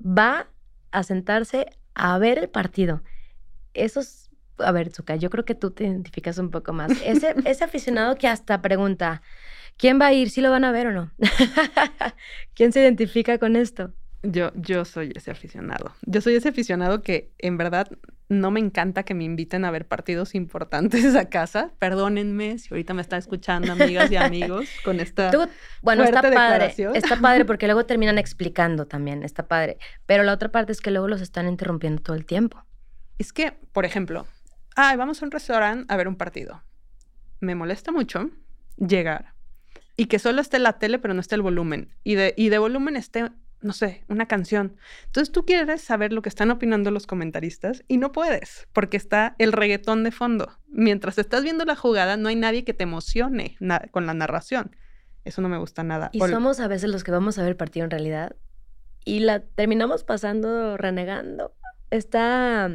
va 0.05 0.49
a 0.91 1.03
sentarse 1.03 1.67
a 1.93 2.17
ver 2.17 2.39
el 2.39 2.49
partido. 2.49 3.03
Esos, 3.73 4.20
a 4.57 4.71
ver, 4.71 4.91
Zuka, 4.91 5.15
yo 5.15 5.29
creo 5.29 5.45
que 5.45 5.55
tú 5.55 5.71
te 5.71 5.85
identificas 5.85 6.37
un 6.37 6.49
poco 6.49 6.73
más. 6.73 6.91
Ese, 7.03 7.35
ese 7.45 7.63
aficionado 7.63 8.15
que 8.15 8.27
hasta 8.27 8.61
pregunta, 8.61 9.21
¿quién 9.77 9.99
va 9.99 10.07
a 10.07 10.13
ir? 10.13 10.29
¿Si 10.29 10.41
lo 10.41 10.51
van 10.51 10.63
a 10.63 10.71
ver 10.71 10.87
o 10.87 10.91
no? 10.91 11.11
¿Quién 12.53 12.71
se 12.71 12.81
identifica 12.81 13.37
con 13.37 13.55
esto? 13.55 13.93
Yo, 14.23 14.51
yo 14.55 14.85
soy 14.85 15.11
ese 15.15 15.31
aficionado. 15.31 15.93
Yo 16.05 16.21
soy 16.21 16.35
ese 16.35 16.49
aficionado 16.49 17.01
que 17.01 17.31
en 17.39 17.57
verdad 17.57 17.87
no 18.31 18.49
me 18.49 18.59
encanta 18.59 19.03
que 19.03 19.13
me 19.13 19.25
inviten 19.25 19.65
a 19.65 19.71
ver 19.71 19.87
partidos 19.87 20.35
importantes 20.35 21.15
a 21.15 21.29
casa. 21.29 21.71
Perdónenme 21.79 22.57
si 22.59 22.69
ahorita 22.71 22.93
me 22.93 23.01
están 23.01 23.19
escuchando 23.19 23.73
amigas 23.73 24.09
y 24.11 24.15
amigos 24.15 24.67
con 24.85 24.99
esta 24.99 25.31
bueno, 25.81 26.03
está 26.03 26.21
padre, 26.21 26.73
está 26.93 27.19
padre 27.19 27.45
porque 27.45 27.65
luego 27.65 27.85
terminan 27.87 28.17
explicando 28.17 28.85
también, 28.85 29.23
está 29.23 29.47
padre. 29.47 29.77
Pero 30.05 30.23
la 30.23 30.33
otra 30.33 30.49
parte 30.49 30.71
es 30.71 30.81
que 30.81 30.91
luego 30.91 31.07
los 31.07 31.21
están 31.21 31.47
interrumpiendo 31.47 32.01
todo 32.01 32.15
el 32.15 32.25
tiempo. 32.25 32.63
Es 33.17 33.33
que, 33.33 33.51
por 33.73 33.85
ejemplo, 33.85 34.25
ay, 34.75 34.97
vamos 34.97 35.21
a 35.21 35.25
un 35.25 35.31
restaurante 35.31 35.91
a 35.93 35.97
ver 35.97 36.07
un 36.07 36.15
partido. 36.15 36.63
Me 37.39 37.55
molesta 37.55 37.91
mucho 37.91 38.29
llegar 38.77 39.33
y 39.97 40.05
que 40.05 40.19
solo 40.19 40.41
esté 40.41 40.59
la 40.59 40.79
tele 40.79 40.99
pero 40.99 41.13
no 41.13 41.21
esté 41.21 41.35
el 41.35 41.41
volumen 41.41 41.93
y 42.03 42.15
de, 42.15 42.33
y 42.37 42.49
de 42.49 42.57
volumen 42.57 42.95
esté 42.95 43.31
no 43.61 43.73
sé, 43.73 44.03
una 44.07 44.27
canción. 44.27 44.75
Entonces 45.05 45.31
tú 45.31 45.45
quieres 45.45 45.81
saber 45.81 46.13
lo 46.13 46.21
que 46.21 46.29
están 46.29 46.51
opinando 46.51 46.91
los 46.91 47.05
comentaristas 47.05 47.83
y 47.87 47.97
no 47.97 48.11
puedes, 48.11 48.67
porque 48.73 48.97
está 48.97 49.35
el 49.37 49.51
reggaetón 49.51 50.03
de 50.03 50.11
fondo. 50.11 50.57
Mientras 50.67 51.17
estás 51.17 51.43
viendo 51.43 51.63
la 51.65 51.75
jugada, 51.75 52.17
no 52.17 52.29
hay 52.29 52.35
nadie 52.35 52.63
que 52.63 52.73
te 52.73 52.83
emocione 52.83 53.57
con 53.91 54.05
la 54.05 54.13
narración. 54.13 54.75
Eso 55.23 55.41
no 55.41 55.49
me 55.49 55.59
gusta 55.59 55.83
nada. 55.83 56.09
Y 56.11 56.19
somos 56.19 56.59
a 56.59 56.67
veces 56.67 56.89
los 56.89 57.03
que 57.03 57.11
vamos 57.11 57.37
a 57.37 57.43
ver 57.43 57.51
el 57.51 57.55
partido 57.55 57.83
en 57.83 57.91
realidad 57.91 58.35
y 59.05 59.19
la 59.19 59.41
terminamos 59.41 60.03
pasando 60.03 60.77
renegando. 60.77 61.53
Está 61.91 62.71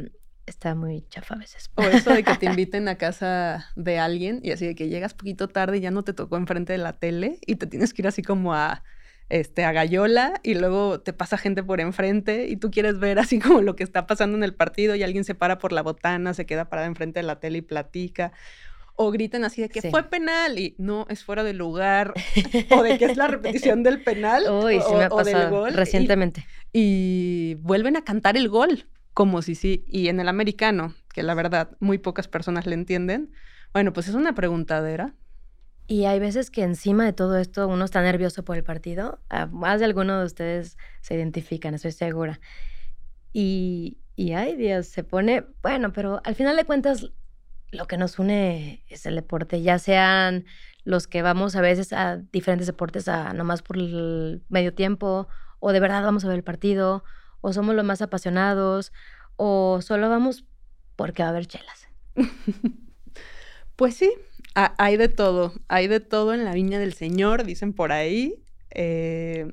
está 0.47 0.73
muy 0.73 1.03
chafa 1.09 1.35
a 1.35 1.37
veces. 1.37 1.69
O 1.75 1.83
eso 1.83 2.11
de 2.11 2.23
que 2.23 2.35
te 2.35 2.45
inviten 2.47 2.87
a 2.87 2.95
casa 2.95 3.69
de 3.75 3.99
alguien 3.99 4.39
y 4.41 4.51
así 4.51 4.65
de 4.65 4.73
que 4.73 4.89
llegas 4.89 5.13
poquito 5.13 5.47
tarde 5.47 5.77
y 5.77 5.81
ya 5.81 5.91
no 5.91 6.03
te 6.03 6.13
tocó 6.13 6.37
enfrente 6.37 6.73
de 6.73 6.79
la 6.79 6.93
tele 6.93 7.39
y 7.45 7.55
te 7.55 7.67
tienes 7.67 7.93
que 7.93 8.01
ir 8.01 8.07
así 8.07 8.23
como 8.23 8.55
a 8.55 8.83
este, 9.29 9.65
a 9.65 9.73
Gallola 9.73 10.39
y 10.41 10.55
luego 10.55 11.01
te 11.01 11.11
pasa 11.11 11.37
gente 11.37 11.61
por 11.61 11.81
enfrente 11.81 12.47
y 12.47 12.55
tú 12.55 12.71
quieres 12.71 12.97
ver 12.97 13.19
así 13.19 13.39
como 13.39 13.61
lo 13.61 13.75
que 13.75 13.83
está 13.83 14.07
pasando 14.07 14.37
en 14.37 14.43
el 14.43 14.55
partido 14.55 14.95
y 14.95 15.03
alguien 15.03 15.25
se 15.25 15.35
para 15.35 15.59
por 15.59 15.73
la 15.73 15.83
botana, 15.83 16.33
se 16.33 16.45
queda 16.45 16.69
parada 16.69 16.87
enfrente 16.87 17.19
de 17.19 17.23
la 17.23 17.39
tele 17.39 17.59
y 17.59 17.61
platica. 17.61 18.31
O 18.99 19.11
gritan 19.11 19.45
así 19.45 19.61
de 19.61 19.69
que 19.69 19.91
fue 19.91 20.09
penal 20.09 20.57
y 20.57 20.73
no, 20.79 21.05
es 21.07 21.23
fuera 21.23 21.43
de 21.43 21.53
lugar. 21.53 22.15
o 22.71 22.81
de 22.81 22.97
que 22.97 23.05
es 23.05 23.15
la 23.15 23.27
repetición 23.27 23.83
del 23.83 24.01
penal 24.01 24.45
Uy, 24.49 24.79
o, 24.79 24.97
me 24.97 25.03
ha 25.03 25.23
del 25.23 25.49
gol. 25.51 25.73
Recientemente. 25.73 26.47
Y, 26.73 27.57
vuelven 27.59 27.95
a 27.95 28.03
cantar 28.03 28.37
el 28.37 28.49
gol 28.49 28.87
como 29.17 29.41
si 29.41 29.55
sí. 29.55 29.83
Y 29.87 30.09
en 30.09 30.19
el 30.19 30.27
americano, 30.27 30.93
que 31.11 31.23
la 31.23 31.33
verdad 31.33 31.75
muy 31.79 31.97
pocas 31.97 32.27
personas 32.27 32.67
le 32.67 32.75
entienden, 32.75 33.31
bueno, 33.73 33.91
pues 33.91 34.07
es 34.07 34.13
una 34.13 34.35
preguntadera 34.35 35.15
y 35.87 36.05
hay 36.05 36.19
veces 36.19 36.51
que 36.51 36.61
encima 36.61 37.03
de 37.03 37.13
todo 37.13 37.35
esto 37.39 37.67
uno 37.67 37.83
está 37.83 38.03
nervioso 38.03 38.45
por 38.45 38.57
el 38.57 38.63
partido. 38.63 39.19
Ah, 39.31 39.47
más 39.47 39.79
de 39.79 39.85
alguno 39.85 40.19
de 40.19 40.25
ustedes 40.27 40.77
se 41.01 41.15
identifican, 41.15 41.73
estoy 41.73 41.93
segura. 41.93 42.39
Y, 43.33 43.97
y 44.15 44.33
ay 44.33 44.55
Dios, 44.55 44.85
se 44.85 45.03
pone, 45.03 45.47
bueno, 45.63 45.91
pero 45.93 46.21
al 46.23 46.35
final 46.35 46.55
de 46.55 46.65
cuentas 46.65 47.09
lo 47.71 47.87
que 47.87 47.97
nos 47.97 48.19
une 48.19 48.85
es 48.87 49.07
el 49.07 49.15
deporte, 49.15 49.63
ya 49.63 49.79
sean 49.79 50.45
los 50.83 51.07
que 51.07 51.23
vamos 51.23 51.55
a 51.55 51.61
veces 51.61 51.91
a 51.91 52.17
diferentes 52.17 52.67
deportes 52.67 53.07
a 53.07 53.33
nomás 53.33 53.63
por 53.63 53.77
el 53.77 54.43
medio 54.47 54.75
tiempo, 54.75 55.27
o 55.57 55.71
de 55.71 55.79
verdad 55.79 56.03
vamos 56.03 56.23
a 56.23 56.27
ver 56.27 56.37
el 56.37 56.43
partido, 56.43 57.03
o 57.41 57.53
somos 57.53 57.75
los 57.75 57.85
más 57.85 58.01
apasionados, 58.01 58.91
o 59.35 59.79
solo 59.81 60.09
vamos 60.09 60.45
porque 60.95 61.23
va 61.23 61.29
a 61.29 61.31
haber 61.31 61.47
chelas. 61.47 61.87
pues 63.75 63.95
sí, 63.95 64.11
hay 64.53 64.97
de 64.97 65.07
todo, 65.07 65.53
hay 65.67 65.87
de 65.87 65.99
todo 65.99 66.33
en 66.33 66.43
la 66.43 66.53
viña 66.53 66.79
del 66.79 66.93
Señor, 66.93 67.43
dicen 67.43 67.73
por 67.73 67.91
ahí. 67.91 68.43
Eh, 68.71 69.47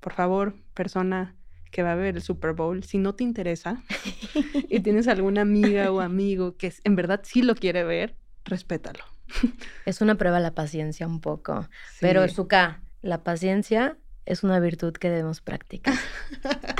por 0.00 0.14
favor, 0.14 0.54
persona 0.74 1.36
que 1.70 1.82
va 1.82 1.92
a 1.92 1.96
ver 1.96 2.16
el 2.16 2.22
Super 2.22 2.52
Bowl, 2.52 2.82
si 2.82 2.98
no 2.98 3.14
te 3.14 3.22
interesa 3.22 3.82
y 4.68 4.80
tienes 4.80 5.08
alguna 5.08 5.42
amiga 5.42 5.92
o 5.92 6.00
amigo 6.00 6.56
que 6.56 6.72
en 6.84 6.96
verdad 6.96 7.20
sí 7.22 7.42
lo 7.42 7.54
quiere 7.54 7.84
ver, 7.84 8.16
respétalo. 8.44 9.04
Es 9.86 10.00
una 10.00 10.16
prueba 10.16 10.40
la 10.40 10.54
paciencia 10.54 11.06
un 11.06 11.20
poco, 11.20 11.68
pero 12.00 12.26
Suka, 12.28 12.82
la 13.02 13.22
paciencia 13.22 13.96
es 14.30 14.42
una 14.42 14.60
virtud 14.60 14.92
que 14.92 15.10
debemos 15.10 15.40
practicar. 15.40 15.94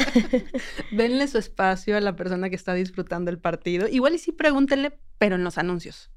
Denle 0.93 1.29
su 1.29 1.39
espacio 1.39 1.97
a 1.97 2.01
la 2.01 2.17
persona 2.17 2.49
que 2.51 2.57
está 2.57 2.75
disfrutando 2.75 3.31
el 3.31 3.39
partido. 3.39 3.89
Igual 3.89 4.15
y 4.15 4.19
sí 4.19 4.33
pregúntenle, 4.33 4.93
pero 5.19 5.37
en 5.37 5.45
los 5.45 5.59
anuncios 5.59 6.11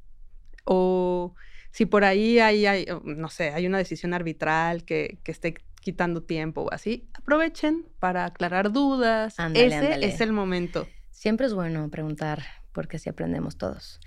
o 0.66 1.36
si 1.72 1.86
por 1.86 2.04
ahí 2.04 2.40
hay, 2.40 2.86
no 3.04 3.30
sé, 3.30 3.52
hay 3.52 3.66
una 3.66 3.78
decisión 3.78 4.14
arbitral 4.14 4.84
que, 4.84 5.20
esté 5.26 5.56
quitando 5.82 6.24
tiempo 6.24 6.62
o 6.62 6.74
así, 6.74 7.10
aprovechen 7.14 7.86
para 8.00 8.26
aclarar 8.26 8.72
dudas. 8.72 9.36
Ese 9.54 10.06
es 10.06 10.22
el 10.22 10.32
momento. 10.32 10.88
Siempre 11.12 11.48
es 11.48 11.54
bueno 11.54 11.90
preguntar 11.90 12.44
porque 12.72 12.98
así 12.98 13.10
aprendemos 13.10 13.58
todos. 13.58 14.00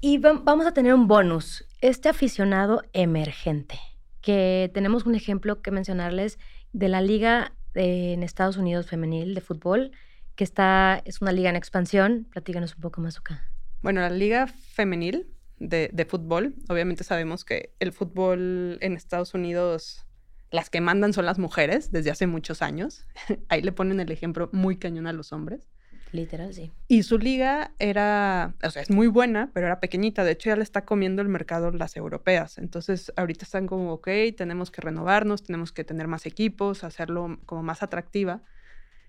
Y 0.00 0.18
vamos 0.18 0.66
a 0.66 0.72
tener 0.72 0.92
un 0.92 1.06
bonus, 1.06 1.66
este 1.80 2.08
aficionado 2.08 2.82
emergente, 2.92 3.78
que 4.24 4.70
tenemos 4.72 5.04
un 5.04 5.14
ejemplo 5.14 5.60
que 5.60 5.70
mencionarles 5.70 6.38
de 6.72 6.88
la 6.88 7.02
liga 7.02 7.52
en 7.74 8.22
Estados 8.22 8.56
Unidos 8.56 8.86
femenil 8.86 9.34
de 9.34 9.42
fútbol, 9.42 9.92
que 10.34 10.44
está, 10.44 11.02
es 11.04 11.20
una 11.20 11.30
liga 11.30 11.50
en 11.50 11.56
expansión. 11.56 12.26
Platícanos 12.30 12.74
un 12.74 12.80
poco 12.80 13.02
más 13.02 13.18
acá. 13.18 13.46
Bueno, 13.82 14.00
la 14.00 14.08
liga 14.08 14.46
femenil 14.46 15.26
de, 15.58 16.06
fútbol. 16.08 16.54
Obviamente 16.70 17.04
sabemos 17.04 17.44
que 17.44 17.74
el 17.80 17.92
fútbol 17.92 18.78
en 18.80 18.94
Estados 18.94 19.34
Unidos, 19.34 20.06
las 20.50 20.70
que 20.70 20.80
mandan 20.80 21.12
son 21.12 21.26
las 21.26 21.38
mujeres 21.38 21.92
desde 21.92 22.10
hace 22.10 22.26
muchos 22.26 22.62
años. 22.62 23.04
Ahí 23.50 23.60
le 23.60 23.72
ponen 23.72 24.00
el 24.00 24.10
ejemplo 24.10 24.48
muy 24.52 24.78
cañón 24.78 25.06
a 25.06 25.12
los 25.12 25.34
hombres. 25.34 25.68
Literal, 26.14 26.54
sí. 26.54 26.70
Y 26.86 27.02
su 27.02 27.18
liga 27.18 27.72
era, 27.80 28.54
o 28.62 28.70
sea, 28.70 28.82
es 28.82 28.88
muy 28.88 29.08
buena, 29.08 29.50
pero 29.52 29.66
era 29.66 29.80
pequeñita. 29.80 30.22
De 30.22 30.30
hecho, 30.30 30.48
ya 30.48 30.54
le 30.54 30.62
está 30.62 30.84
comiendo 30.84 31.22
el 31.22 31.28
mercado 31.28 31.72
las 31.72 31.96
europeas. 31.96 32.56
Entonces, 32.58 33.12
ahorita 33.16 33.44
están 33.44 33.66
como, 33.66 33.94
ok, 33.94 34.08
tenemos 34.36 34.70
que 34.70 34.80
renovarnos, 34.80 35.42
tenemos 35.42 35.72
que 35.72 35.82
tener 35.82 36.06
más 36.06 36.24
equipos, 36.24 36.84
hacerlo 36.84 37.40
como 37.46 37.64
más 37.64 37.82
atractiva. 37.82 38.42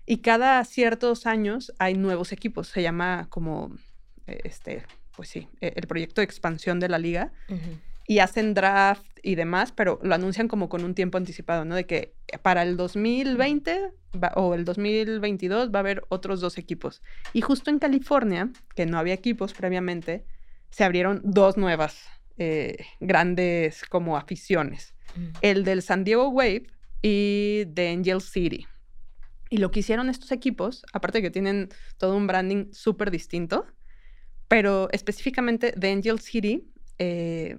Y 0.04 0.18
cada 0.18 0.64
ciertos 0.64 1.26
años 1.26 1.72
hay 1.78 1.94
nuevos 1.94 2.32
equipos. 2.32 2.66
Se 2.66 2.82
llama 2.82 3.28
como, 3.30 3.76
este, 4.26 4.84
pues 5.14 5.28
sí, 5.28 5.48
e-, 5.60 5.74
el 5.76 5.86
proyecto 5.86 6.22
de 6.22 6.24
expansión 6.24 6.80
de 6.80 6.88
la 6.88 6.98
liga. 6.98 7.30
Y 8.06 8.20
hacen 8.20 8.54
draft 8.54 9.06
y 9.22 9.34
demás, 9.34 9.72
pero 9.72 9.98
lo 10.02 10.14
anuncian 10.14 10.48
como 10.48 10.68
con 10.68 10.84
un 10.84 10.94
tiempo 10.94 11.18
anticipado, 11.18 11.64
¿no? 11.64 11.74
De 11.74 11.86
que 11.86 12.14
para 12.42 12.62
el 12.62 12.76
2020 12.76 13.90
o 14.34 14.54
el 14.54 14.64
2022 14.64 15.70
va 15.72 15.78
a 15.78 15.80
haber 15.80 16.04
otros 16.08 16.40
dos 16.40 16.58
equipos. 16.58 17.02
Y 17.32 17.40
justo 17.40 17.70
en 17.70 17.78
California, 17.78 18.50
que 18.74 18.86
no 18.86 18.98
había 18.98 19.14
equipos 19.14 19.52
previamente, 19.52 20.24
se 20.70 20.84
abrieron 20.84 21.20
dos 21.24 21.56
nuevas 21.56 22.06
eh, 22.38 22.76
grandes 23.00 23.84
como 23.84 24.16
aficiones. 24.16 24.94
Mm. 25.16 25.28
El 25.40 25.64
del 25.64 25.82
San 25.82 26.04
Diego 26.04 26.28
Wave 26.28 26.66
y 27.02 27.64
de 27.66 27.88
Angel 27.88 28.20
City. 28.20 28.66
Y 29.48 29.58
lo 29.58 29.70
que 29.70 29.80
hicieron 29.80 30.08
estos 30.08 30.32
equipos, 30.32 30.84
aparte 30.92 31.18
de 31.18 31.22
que 31.22 31.30
tienen 31.30 31.68
todo 31.98 32.16
un 32.16 32.26
branding 32.26 32.72
súper 32.72 33.10
distinto, 33.10 33.66
pero 34.48 34.88
específicamente 34.92 35.72
de 35.76 35.90
Angel 35.90 36.20
City, 36.20 36.68
eh, 36.98 37.58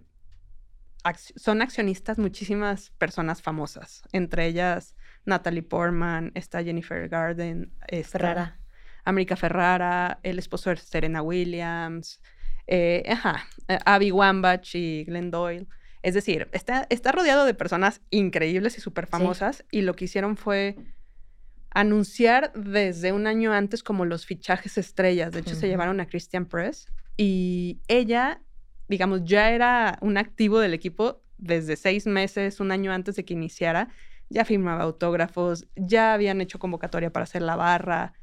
son 1.35 1.61
accionistas 1.61 2.17
muchísimas 2.17 2.91
personas 2.97 3.41
famosas, 3.41 4.03
entre 4.11 4.45
ellas 4.45 4.95
Natalie 5.25 5.63
Portman, 5.63 6.31
está 6.35 6.63
Jennifer 6.63 7.07
Garden, 7.09 7.71
está 7.87 8.19
Ferrara. 8.19 8.59
América 9.03 9.35
Ferrara, 9.35 10.19
el 10.23 10.37
esposo 10.37 10.69
de 10.69 10.77
Serena 10.77 11.21
Williams, 11.21 12.19
eh, 12.67 13.03
ajá, 13.09 13.45
eh, 13.69 13.79
Abby 13.85 14.11
Wambach 14.11 14.75
y 14.75 15.05
Glenn 15.05 15.31
Doyle. 15.31 15.67
Es 16.03 16.13
decir, 16.13 16.49
está, 16.51 16.87
está 16.89 17.11
rodeado 17.11 17.45
de 17.45 17.53
personas 17.53 18.01
increíbles 18.09 18.77
y 18.77 18.81
súper 18.81 19.07
famosas 19.07 19.65
y 19.71 19.81
lo 19.81 19.93
que 19.95 20.05
hicieron 20.05 20.37
fue 20.37 20.75
anunciar 21.71 22.51
desde 22.53 23.11
un 23.13 23.27
año 23.27 23.53
antes 23.53 23.83
como 23.83 24.05
los 24.05 24.25
fichajes 24.25 24.77
estrellas. 24.77 25.31
De 25.31 25.39
hecho, 25.39 25.55
se 25.55 25.67
llevaron 25.67 25.99
a 25.99 26.07
Christian 26.07 26.45
Press 26.45 26.87
y 27.17 27.79
ella 27.87 28.41
digamos, 28.87 29.23
ya 29.23 29.51
era 29.51 29.97
un 30.01 30.17
activo 30.17 30.59
del 30.59 30.73
equipo 30.73 31.21
desde 31.37 31.75
seis 31.75 32.07
meses, 32.07 32.59
un 32.59 32.71
año 32.71 32.91
antes 32.91 33.15
de 33.15 33.25
que 33.25 33.33
iniciara, 33.33 33.89
ya 34.29 34.45
firmaba 34.45 34.83
autógrafos, 34.83 35.67
ya 35.75 36.13
habían 36.13 36.41
hecho 36.41 36.59
convocatoria 36.59 37.11
para 37.11 37.23
hacer 37.23 37.41
la 37.41 37.55
barra. 37.55 38.13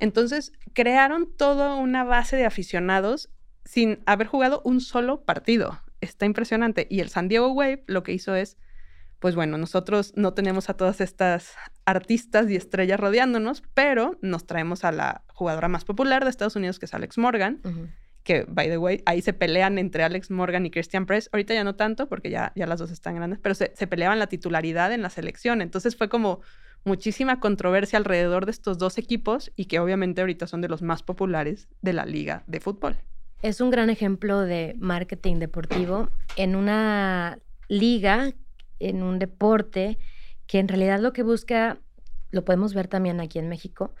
Entonces, 0.00 0.52
crearon 0.72 1.30
toda 1.36 1.76
una 1.76 2.02
base 2.02 2.36
de 2.36 2.44
aficionados 2.44 3.30
sin 3.64 4.00
haber 4.06 4.26
jugado 4.26 4.60
un 4.64 4.80
solo 4.80 5.22
partido. 5.22 5.80
Está 6.00 6.26
impresionante. 6.26 6.88
Y 6.90 6.98
el 6.98 7.10
San 7.10 7.28
Diego 7.28 7.52
Wave 7.52 7.84
lo 7.86 8.02
que 8.02 8.12
hizo 8.12 8.34
es, 8.34 8.56
pues 9.20 9.36
bueno, 9.36 9.58
nosotros 9.58 10.14
no 10.16 10.34
tenemos 10.34 10.68
a 10.68 10.74
todas 10.74 11.00
estas 11.00 11.54
artistas 11.84 12.50
y 12.50 12.56
estrellas 12.56 12.98
rodeándonos, 12.98 13.62
pero 13.72 14.18
nos 14.20 14.46
traemos 14.48 14.84
a 14.84 14.90
la 14.90 15.22
jugadora 15.28 15.68
más 15.68 15.84
popular 15.84 16.24
de 16.24 16.30
Estados 16.30 16.56
Unidos, 16.56 16.80
que 16.80 16.86
es 16.86 16.94
Alex 16.94 17.18
Morgan 17.18 17.60
que, 18.22 18.44
by 18.48 18.68
the 18.68 18.78
way, 18.78 19.02
ahí 19.06 19.20
se 19.22 19.32
pelean 19.32 19.78
entre 19.78 20.02
Alex 20.02 20.30
Morgan 20.30 20.66
y 20.66 20.70
Christian 20.70 21.06
Press. 21.06 21.28
Ahorita 21.32 21.54
ya 21.54 21.64
no 21.64 21.74
tanto, 21.74 22.08
porque 22.08 22.30
ya, 22.30 22.52
ya 22.54 22.66
las 22.66 22.78
dos 22.78 22.90
están 22.90 23.16
grandes, 23.16 23.38
pero 23.40 23.54
se, 23.54 23.72
se 23.74 23.86
peleaban 23.86 24.18
la 24.18 24.28
titularidad 24.28 24.92
en 24.92 25.02
la 25.02 25.10
selección. 25.10 25.60
Entonces 25.60 25.96
fue 25.96 26.08
como 26.08 26.40
muchísima 26.84 27.40
controversia 27.40 27.98
alrededor 27.98 28.44
de 28.44 28.52
estos 28.52 28.78
dos 28.78 28.98
equipos 28.98 29.52
y 29.56 29.66
que 29.66 29.78
obviamente 29.78 30.20
ahorita 30.20 30.46
son 30.46 30.60
de 30.60 30.68
los 30.68 30.82
más 30.82 31.02
populares 31.02 31.68
de 31.80 31.92
la 31.92 32.04
liga 32.04 32.44
de 32.46 32.60
fútbol. 32.60 32.96
Es 33.42 33.60
un 33.60 33.70
gran 33.70 33.90
ejemplo 33.90 34.40
de 34.40 34.74
marketing 34.78 35.36
deportivo 35.36 36.08
en 36.36 36.54
una 36.54 37.38
liga, 37.68 38.32
en 38.78 39.02
un 39.02 39.18
deporte 39.18 39.98
que 40.46 40.58
en 40.58 40.68
realidad 40.68 41.00
lo 41.00 41.12
que 41.12 41.22
busca, 41.22 41.78
lo 42.30 42.44
podemos 42.44 42.74
ver 42.74 42.88
también 42.88 43.20
aquí 43.20 43.38
en 43.38 43.48
México, 43.48 43.94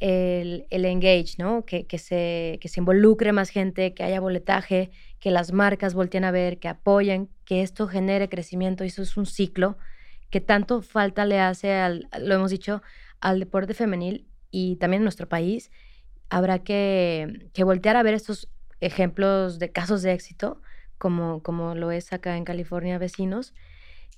el, 0.00 0.66
engage, 0.70 1.34
¿no? 1.38 1.64
Que, 1.64 1.86
se, 1.98 2.58
que 2.60 2.68
se 2.68 2.80
involucre 2.80 3.32
más 3.32 3.50
gente, 3.50 3.94
que 3.94 4.02
haya 4.04 4.20
boletaje, 4.20 4.90
que 5.20 5.30
las 5.30 5.52
marcas 5.52 5.94
volteen 5.94 6.24
a 6.24 6.30
ver, 6.30 6.58
que 6.58 6.68
apoyen, 6.68 7.28
que 7.44 7.62
esto 7.62 7.88
genere 7.88 8.28
crecimiento. 8.28 8.84
Y 8.84 8.88
eso 8.88 9.02
es 9.02 9.16
un 9.16 9.26
ciclo 9.26 9.76
que 10.30 10.40
tanto 10.40 10.82
falta 10.82 11.24
le 11.24 11.40
hace 11.40 11.72
al, 11.72 12.08
lo 12.20 12.34
hemos 12.34 12.50
dicho, 12.50 12.82
al 13.20 13.40
deporte 13.40 13.74
femenil 13.74 14.26
y 14.50 14.76
también 14.76 15.00
en 15.00 15.04
nuestro 15.04 15.28
país. 15.28 15.70
Habrá 16.30 16.60
que, 16.60 17.50
que 17.52 17.64
voltear 17.64 17.96
a 17.96 18.02
ver 18.02 18.14
estos 18.14 18.48
ejemplos 18.80 19.58
de 19.58 19.72
casos 19.72 20.02
de 20.02 20.12
éxito, 20.12 20.60
como, 20.98 21.42
como 21.42 21.74
lo 21.74 21.90
es 21.90 22.12
acá 22.12 22.36
en 22.36 22.44
California, 22.44 22.98
vecinos. 22.98 23.54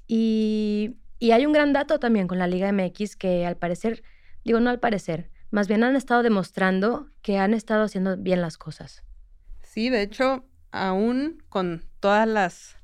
Y, 0.06 0.96
y 1.18 1.30
hay 1.32 1.46
un 1.46 1.52
gran 1.52 1.72
dato 1.72 2.00
también 2.00 2.26
con 2.26 2.38
la 2.38 2.46
Liga 2.46 2.72
MX 2.72 3.16
que 3.16 3.46
al 3.46 3.56
parecer, 3.56 4.02
digo 4.44 4.60
no 4.60 4.70
al 4.70 4.80
parecer, 4.80 5.30
más 5.50 5.68
bien 5.68 5.84
han 5.84 5.96
estado 5.96 6.22
demostrando 6.22 7.08
que 7.22 7.38
han 7.38 7.54
estado 7.54 7.84
haciendo 7.84 8.16
bien 8.16 8.40
las 8.40 8.56
cosas. 8.56 9.02
Sí, 9.62 9.90
de 9.90 10.02
hecho, 10.02 10.44
aún 10.70 11.42
con 11.48 11.84
todas 12.00 12.26
las, 12.26 12.76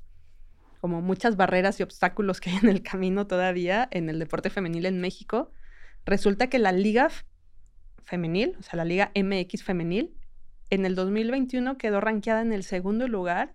como 0.81 1.01
muchas 1.01 1.37
barreras 1.37 1.81
y 1.81 1.83
obstáculos 1.83 2.41
que 2.41 2.51
hay 2.51 2.57
en 2.63 2.69
el 2.69 2.83
camino 2.83 3.27
todavía 3.27 3.89
en 3.91 4.09
el 4.09 4.19
deporte 4.19 4.51
femenil 4.51 4.87
en 4.87 5.01
México, 5.01 5.51
resulta 6.05 6.49
que 6.49 6.59
la 6.59 6.73
liga 6.73 7.09
femenil, 8.05 8.55
o 8.59 8.63
sea, 8.63 8.77
la 8.77 8.85
liga 8.85 9.11
MX 9.15 9.65
femenil, 9.65 10.15
en 10.71 10.85
el 10.85 10.95
2021 10.95 11.79
quedó 11.79 12.01
rankeada 12.01 12.43
en 12.43 12.53
el 12.53 12.65
segundo 12.65 13.09
lugar 13.09 13.55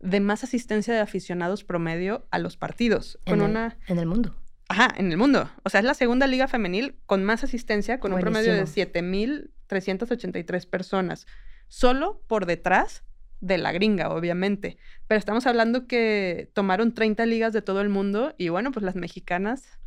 de 0.00 0.20
más 0.20 0.44
asistencia 0.44 0.94
de 0.94 1.00
aficionados 1.00 1.64
promedio 1.64 2.26
a 2.30 2.38
los 2.38 2.56
partidos. 2.56 3.18
con 3.26 3.40
una... 3.40 3.78
En 3.86 3.98
el 3.98 4.06
mundo. 4.06 4.36
Ajá, 4.68 4.88
en 4.96 5.12
el 5.12 5.18
mundo. 5.18 5.50
O 5.62 5.70
sea, 5.70 5.80
es 5.80 5.86
la 5.86 5.94
segunda 5.94 6.26
liga 6.26 6.48
femenil 6.48 6.96
con 7.06 7.24
más 7.24 7.44
asistencia, 7.44 8.00
con 8.00 8.12
un 8.12 8.20
promedio 8.20 8.52
de 8.54 8.64
7.383 8.64 10.68
personas. 10.68 11.26
Solo 11.68 12.20
por 12.26 12.46
detrás 12.46 13.04
de 13.40 13.58
la 13.58 13.72
gringa, 13.72 14.10
obviamente. 14.10 14.78
Pero 15.06 15.18
estamos 15.18 15.46
hablando 15.46 15.86
que 15.86 16.50
tomaron 16.54 16.94
30 16.94 17.26
ligas 17.26 17.52
de 17.52 17.62
todo 17.62 17.80
el 17.80 17.90
mundo 17.90 18.34
y 18.38 18.48
bueno, 18.48 18.72
pues 18.72 18.84
las 18.84 18.96
mexicanas 18.96 19.78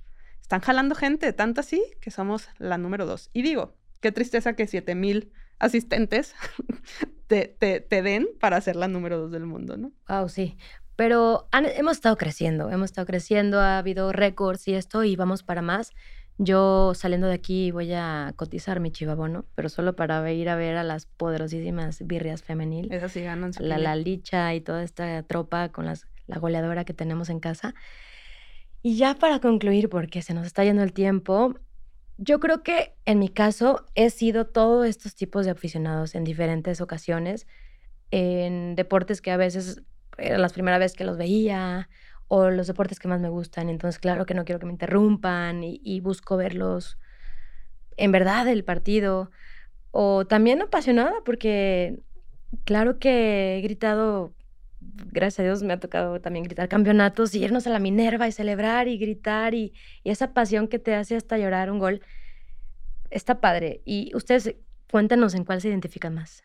están 0.41 0.61
jalando 0.61 0.95
gente, 0.95 1.33
tanto 1.33 1.61
así 1.61 1.83
que 1.99 2.11
somos 2.11 2.49
la 2.57 2.77
número 2.77 3.05
dos. 3.05 3.29
Y 3.33 3.41
digo, 3.41 3.75
qué 3.99 4.11
tristeza 4.11 4.53
que 4.53 4.65
7.000 4.65 5.31
asistentes 5.59 6.35
te, 7.27 7.47
te, 7.47 7.81
te, 7.81 8.01
den 8.01 8.27
para 8.39 8.61
ser 8.61 8.75
la 8.75 8.87
número 8.87 9.17
dos 9.17 9.31
del 9.31 9.45
mundo, 9.45 9.75
¿no? 9.75 9.91
Wow, 10.07 10.29
sí. 10.29 10.57
Pero 10.97 11.47
hemos 11.53 11.93
estado 11.93 12.17
creciendo, 12.17 12.71
hemos 12.71 12.85
estado 12.85 13.05
creciendo, 13.05 13.59
ha 13.59 13.77
habido 13.77 14.11
récords 14.11 14.67
y 14.67 14.73
esto 14.73 15.03
y 15.03 15.15
vamos 15.15 15.43
para 15.43 15.61
más. 15.61 15.93
Yo 16.39 16.93
saliendo 16.95 17.27
de 17.27 17.35
aquí 17.35 17.69
voy 17.69 17.93
a 17.93 18.33
cotizar 18.35 18.79
mi 18.79 18.91
chivabono, 18.91 19.45
pero 19.53 19.69
solo 19.69 19.95
para 19.95 20.31
ir 20.33 20.49
a 20.49 20.55
ver 20.55 20.75
a 20.75 20.83
las 20.83 21.05
poderosísimas 21.05 22.05
birrias 22.05 22.41
femenil. 22.41 22.91
Esas 22.91 23.11
sí 23.11 23.21
ganan 23.21 23.51
La, 23.59 23.77
la 23.77 23.95
licha 23.95 24.53
y 24.55 24.61
toda 24.61 24.81
esta 24.81 25.21
tropa 25.21 25.69
con 25.69 25.85
las, 25.85 26.07
la 26.25 26.39
goleadora 26.39 26.83
que 26.83 26.95
tenemos 26.95 27.29
en 27.29 27.39
casa. 27.39 27.75
Y 28.81 28.97
ya 28.97 29.13
para 29.13 29.39
concluir, 29.39 29.89
porque 29.89 30.23
se 30.23 30.33
nos 30.33 30.47
está 30.47 30.63
yendo 30.63 30.81
el 30.81 30.93
tiempo, 30.93 31.59
yo 32.17 32.39
creo 32.39 32.63
que 32.63 32.95
en 33.05 33.19
mi 33.19 33.29
caso 33.29 33.85
he 33.93 34.09
sido 34.09 34.47
todos 34.47 34.87
estos 34.87 35.13
tipos 35.13 35.45
de 35.45 35.51
aficionados 35.51 36.15
en 36.15 36.23
diferentes 36.23 36.81
ocasiones, 36.81 37.45
en 38.09 38.75
deportes 38.75 39.21
que 39.21 39.29
a 39.29 39.37
veces 39.37 39.83
era 40.17 40.37
la 40.37 40.49
primera 40.49 40.77
vez 40.77 40.93
que 40.93 41.03
los 41.03 41.17
veía 41.17 41.89
o 42.27 42.49
los 42.49 42.67
deportes 42.67 42.99
que 42.99 43.07
más 43.07 43.21
me 43.21 43.29
gustan. 43.29 43.69
Entonces, 43.69 43.99
claro 43.99 44.25
que 44.25 44.33
no 44.33 44.45
quiero 44.45 44.59
que 44.59 44.65
me 44.65 44.71
interrumpan 44.73 45.63
y, 45.63 45.99
busco 46.01 46.37
verlos 46.37 46.97
en 47.95 48.11
verdad 48.11 48.47
el 48.47 48.63
partido. 48.63 49.31
O 49.91 50.25
también 50.27 50.61
apasionada 50.61 51.15
porque 51.25 51.99
claro 52.65 52.99
que 52.99 53.57
he 53.57 53.61
gritado, 53.61 54.33
gracias 54.79 55.39
a 55.39 55.43
Dios 55.43 55.63
me 55.63 55.73
ha 55.73 55.79
tocado 55.79 56.21
también 56.21 56.43
gritar 56.43 56.67
campeonatos 56.67 57.33
y 57.33 57.43
irnos 57.43 57.65
a 57.67 57.69
la 57.69 57.79
Minerva 57.79 58.27
y 58.27 58.31
celebrar 58.31 58.87
y 58.87 58.97
gritar 58.97 59.53
y, 59.53 59.73
esa 60.03 60.33
pasión 60.33 60.67
que 60.67 60.79
te 60.79 60.95
hace 60.95 61.15
hasta 61.15 61.37
llorar 61.37 61.71
un 61.71 61.79
gol. 61.79 62.01
Está 63.09 63.39
padre. 63.39 63.81
Y 63.85 64.11
ustedes 64.15 64.55
cuéntanos 64.91 65.33
en 65.33 65.45
cuál 65.45 65.61
se 65.61 65.69
identifican 65.69 66.13
más. 66.13 66.43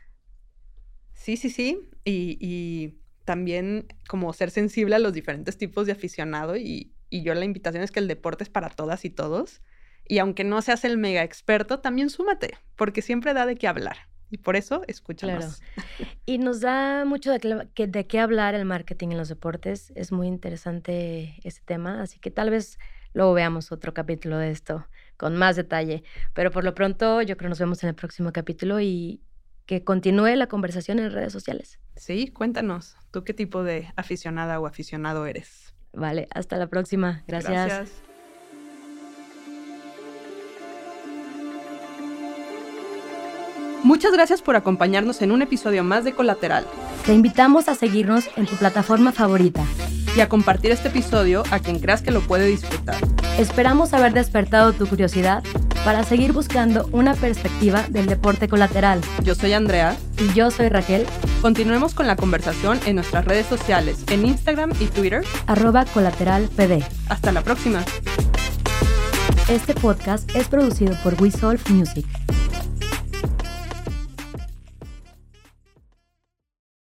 Sí, 1.12 1.36
sí, 1.36 1.50
sí. 1.50 1.90
y 2.04 3.01
también 3.24 3.86
como 4.08 4.32
ser 4.32 4.50
sensible 4.50 4.94
a 4.96 4.98
los 4.98 5.12
diferentes 5.12 5.56
tipos 5.56 5.86
de 5.86 5.92
aficionado 5.92 6.56
y, 6.56 6.92
yo 7.10 7.34
la 7.34 7.44
invitación 7.44 7.82
es 7.82 7.92
que 7.92 8.00
el 8.00 8.08
deporte 8.08 8.42
es 8.42 8.48
para 8.48 8.70
todas 8.70 9.04
y 9.04 9.10
todos. 9.10 9.60
Y 10.08 10.18
aunque 10.18 10.44
no 10.44 10.62
seas 10.62 10.82
el 10.86 10.96
mega 10.96 11.22
experto, 11.22 11.78
también 11.80 12.08
súmate, 12.08 12.56
porque 12.74 13.02
siempre 13.02 13.34
da 13.34 13.44
de 13.44 13.56
qué 13.56 13.68
hablar. 13.68 13.96
Y 14.30 14.38
por 14.38 14.56
eso 14.56 14.82
escúchanos. 14.88 15.60
Y 16.24 16.38
nos 16.38 16.60
da 16.60 17.04
mucho 17.04 17.30
de, 17.30 17.68
de 17.76 18.06
qué 18.06 18.18
hablar 18.18 18.54
el 18.54 18.64
marketing 18.64 19.08
en 19.08 19.18
los 19.18 19.28
deportes. 19.28 19.92
Es 19.94 20.10
muy 20.10 20.26
interesante 20.26 21.34
ese 21.44 21.60
tema, 21.66 22.00
así 22.00 22.18
que 22.18 22.30
tal 22.30 22.48
vez 22.48 22.78
luego 23.12 23.34
veamos 23.34 23.72
otro 23.72 23.92
capítulo 23.92 24.38
de 24.38 24.50
esto 24.50 24.86
con 25.18 25.36
más 25.36 25.56
detalle. 25.56 26.04
Pero 26.32 26.50
por 26.50 26.64
lo 26.64 26.74
pronto 26.74 27.20
yo 27.20 27.36
creo 27.36 27.48
que 27.48 27.50
nos 27.50 27.58
vemos 27.58 27.82
en 27.82 27.90
el 27.90 27.94
próximo 27.94 28.32
capítulo 28.32 28.80
y, 28.80 29.20
que 29.66 29.84
continúe 29.84 30.36
la 30.36 30.46
conversación 30.46 30.98
en 30.98 31.12
redes 31.12 31.32
sociales. 31.32 31.78
Sí, 31.96 32.28
cuéntanos, 32.28 32.96
¿tú 33.10 33.24
qué 33.24 33.34
tipo 33.34 33.62
de 33.62 33.92
aficionada 33.96 34.58
o 34.60 34.66
aficionado 34.66 35.26
eres? 35.26 35.74
Vale, 35.92 36.28
hasta 36.34 36.56
la 36.56 36.68
próxima. 36.68 37.22
Gracias. 37.26 37.52
Gracias. 37.52 38.12
Muchas 43.84 44.12
gracias 44.12 44.42
por 44.42 44.54
acompañarnos 44.54 45.22
en 45.22 45.32
un 45.32 45.42
episodio 45.42 45.82
más 45.82 46.04
de 46.04 46.12
Colateral. 46.12 46.64
Te 47.04 47.14
invitamos 47.14 47.68
a 47.68 47.74
seguirnos 47.74 48.28
en 48.36 48.46
tu 48.46 48.54
plataforma 48.54 49.10
favorita 49.10 49.64
y 50.16 50.20
a 50.20 50.28
compartir 50.28 50.70
este 50.70 50.88
episodio 50.88 51.42
a 51.50 51.58
quien 51.58 51.80
creas 51.80 52.00
que 52.00 52.12
lo 52.12 52.20
puede 52.20 52.46
disfrutar. 52.46 52.96
Esperamos 53.38 53.92
haber 53.92 54.12
despertado 54.12 54.72
tu 54.72 54.86
curiosidad 54.86 55.42
para 55.84 56.04
seguir 56.04 56.32
buscando 56.32 56.88
una 56.92 57.14
perspectiva 57.14 57.84
del 57.88 58.06
deporte 58.06 58.48
colateral. 58.48 59.00
Yo 59.24 59.34
soy 59.34 59.52
Andrea. 59.52 59.96
Y 60.18 60.32
yo 60.34 60.50
soy 60.50 60.68
Raquel. 60.68 61.06
Continuemos 61.40 61.94
con 61.94 62.06
la 62.06 62.16
conversación 62.16 62.78
en 62.86 62.96
nuestras 62.96 63.24
redes 63.24 63.46
sociales, 63.46 64.04
en 64.08 64.26
Instagram 64.26 64.70
y 64.78 64.86
Twitter. 64.86 65.24
Arroba 65.46 65.84
colateralpd. 65.86 66.84
Hasta 67.08 67.32
la 67.32 67.42
próxima. 67.42 67.84
Este 69.48 69.74
podcast 69.74 70.34
es 70.36 70.48
producido 70.48 70.94
por 71.02 71.20
We 71.20 71.32
Music. 71.70 72.06